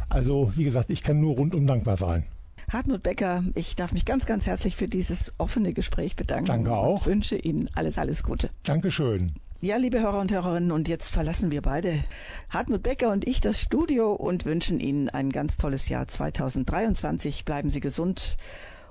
Also 0.08 0.52
wie 0.56 0.64
gesagt, 0.64 0.90
ich 0.90 1.02
kann 1.02 1.20
nur 1.20 1.36
rundum 1.36 1.66
dankbar 1.66 1.96
sein. 1.96 2.24
Hartmut 2.72 3.02
Becker, 3.02 3.42
ich 3.56 3.74
darf 3.74 3.92
mich 3.92 4.04
ganz, 4.04 4.26
ganz 4.26 4.46
herzlich 4.46 4.76
für 4.76 4.86
dieses 4.86 5.34
offene 5.38 5.72
Gespräch 5.72 6.14
bedanken. 6.14 6.46
Danke 6.46 6.72
auch. 6.72 7.00
Und 7.00 7.06
wünsche 7.06 7.36
Ihnen 7.36 7.68
alles, 7.74 7.98
alles 7.98 8.22
Gute. 8.22 8.50
Dankeschön. 8.62 9.32
Ja, 9.60 9.76
liebe 9.76 10.00
Hörer 10.00 10.20
und 10.20 10.32
Hörerinnen, 10.32 10.70
und 10.70 10.86
jetzt 10.86 11.12
verlassen 11.12 11.50
wir 11.50 11.62
beide, 11.62 11.92
Hartmut 12.48 12.84
Becker 12.84 13.10
und 13.10 13.26
ich, 13.26 13.40
das 13.40 13.60
Studio 13.60 14.12
und 14.12 14.44
wünschen 14.44 14.78
Ihnen 14.78 15.08
ein 15.08 15.30
ganz 15.30 15.56
tolles 15.56 15.88
Jahr 15.88 16.06
2023. 16.06 17.44
Bleiben 17.44 17.70
Sie 17.70 17.80
gesund 17.80 18.36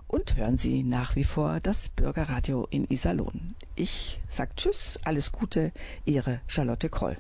und 0.08 0.36
hören 0.36 0.58
Sie 0.58 0.84
nach 0.84 1.16
wie 1.16 1.24
vor 1.24 1.62
das 1.62 1.88
Bürgerradio 1.88 2.68
in 2.70 2.86
Iserlohn. 2.86 3.56
Ich 3.76 4.20
sag 4.28 4.58
Tschüss, 4.58 5.00
alles 5.06 5.32
Gute, 5.32 5.72
Ihre 6.04 6.42
Charlotte 6.48 6.90
Kroll. 6.90 7.18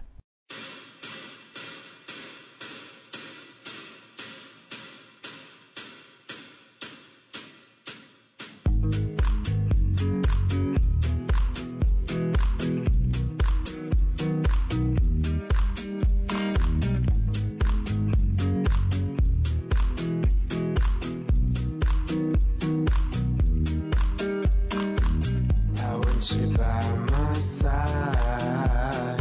You 26.19 26.47
by 26.57 26.83
my 27.11 27.33
side 27.39 29.17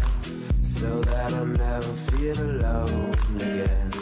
so 0.63 1.01
that 1.03 1.33
I 1.33 1.45
never 1.45 1.93
feel 1.93 2.37
alone 2.41 3.15
again. 3.37 3.93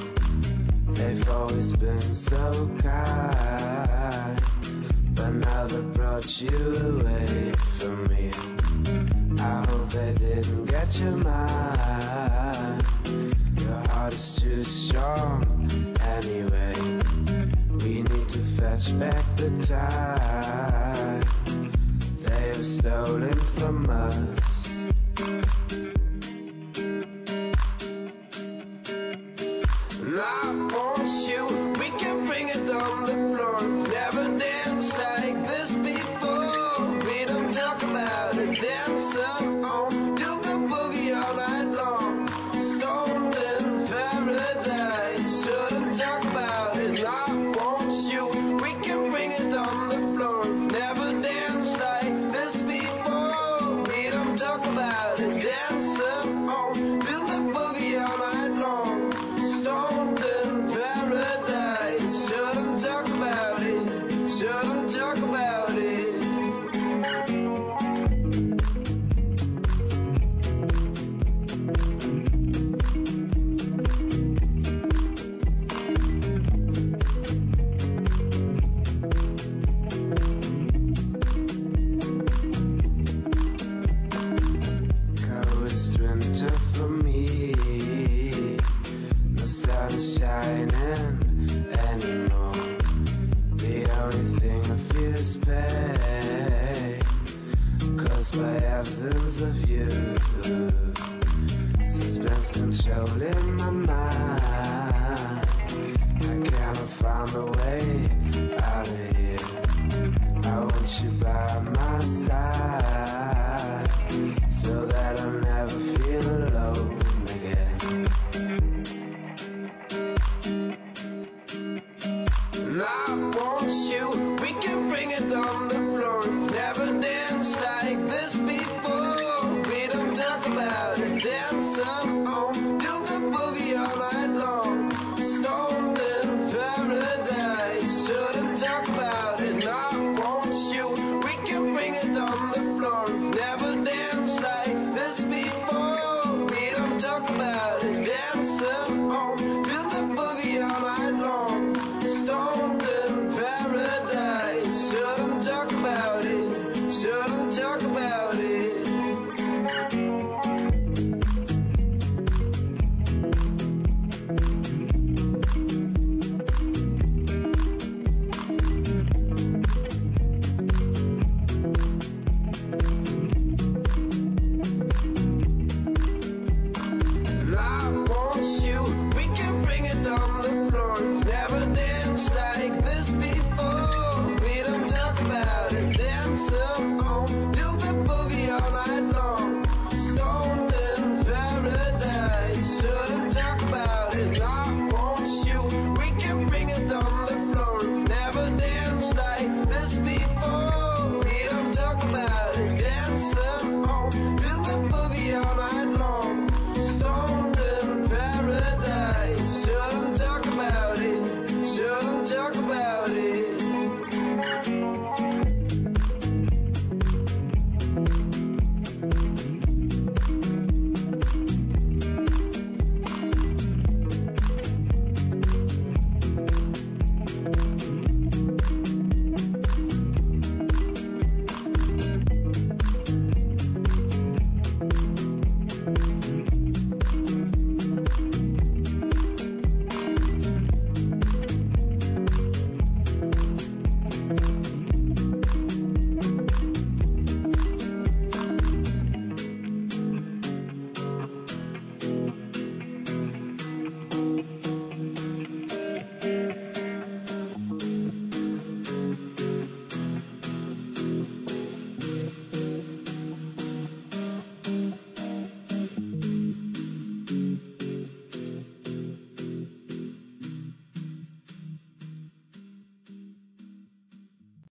They've 0.94 1.28
always 1.28 1.74
been 1.74 2.14
so 2.14 2.70
kind, 2.78 4.40
but 5.14 5.30
now 5.30 5.66
they 5.66 5.82
brought 5.92 6.40
you 6.40 6.49
away 6.49 7.53
from 7.76 8.05
me. 8.05 8.30
I 9.40 9.66
hope 9.68 9.90
they 9.90 10.14
didn't 10.14 10.64
get 10.64 10.99
your 10.99 11.16
mind. 11.16 12.82
Your 13.61 13.78
heart 13.90 14.14
is 14.14 14.36
too 14.36 14.64
strong 14.64 15.44
anyway. 16.01 16.74
We 17.80 18.03
need 18.05 18.28
to 18.30 18.38
fetch 18.38 18.99
back 18.99 19.22
the 19.36 19.51
time 19.66 21.45
stolen 22.66 23.32
from 23.38 23.88
us. 23.88 24.36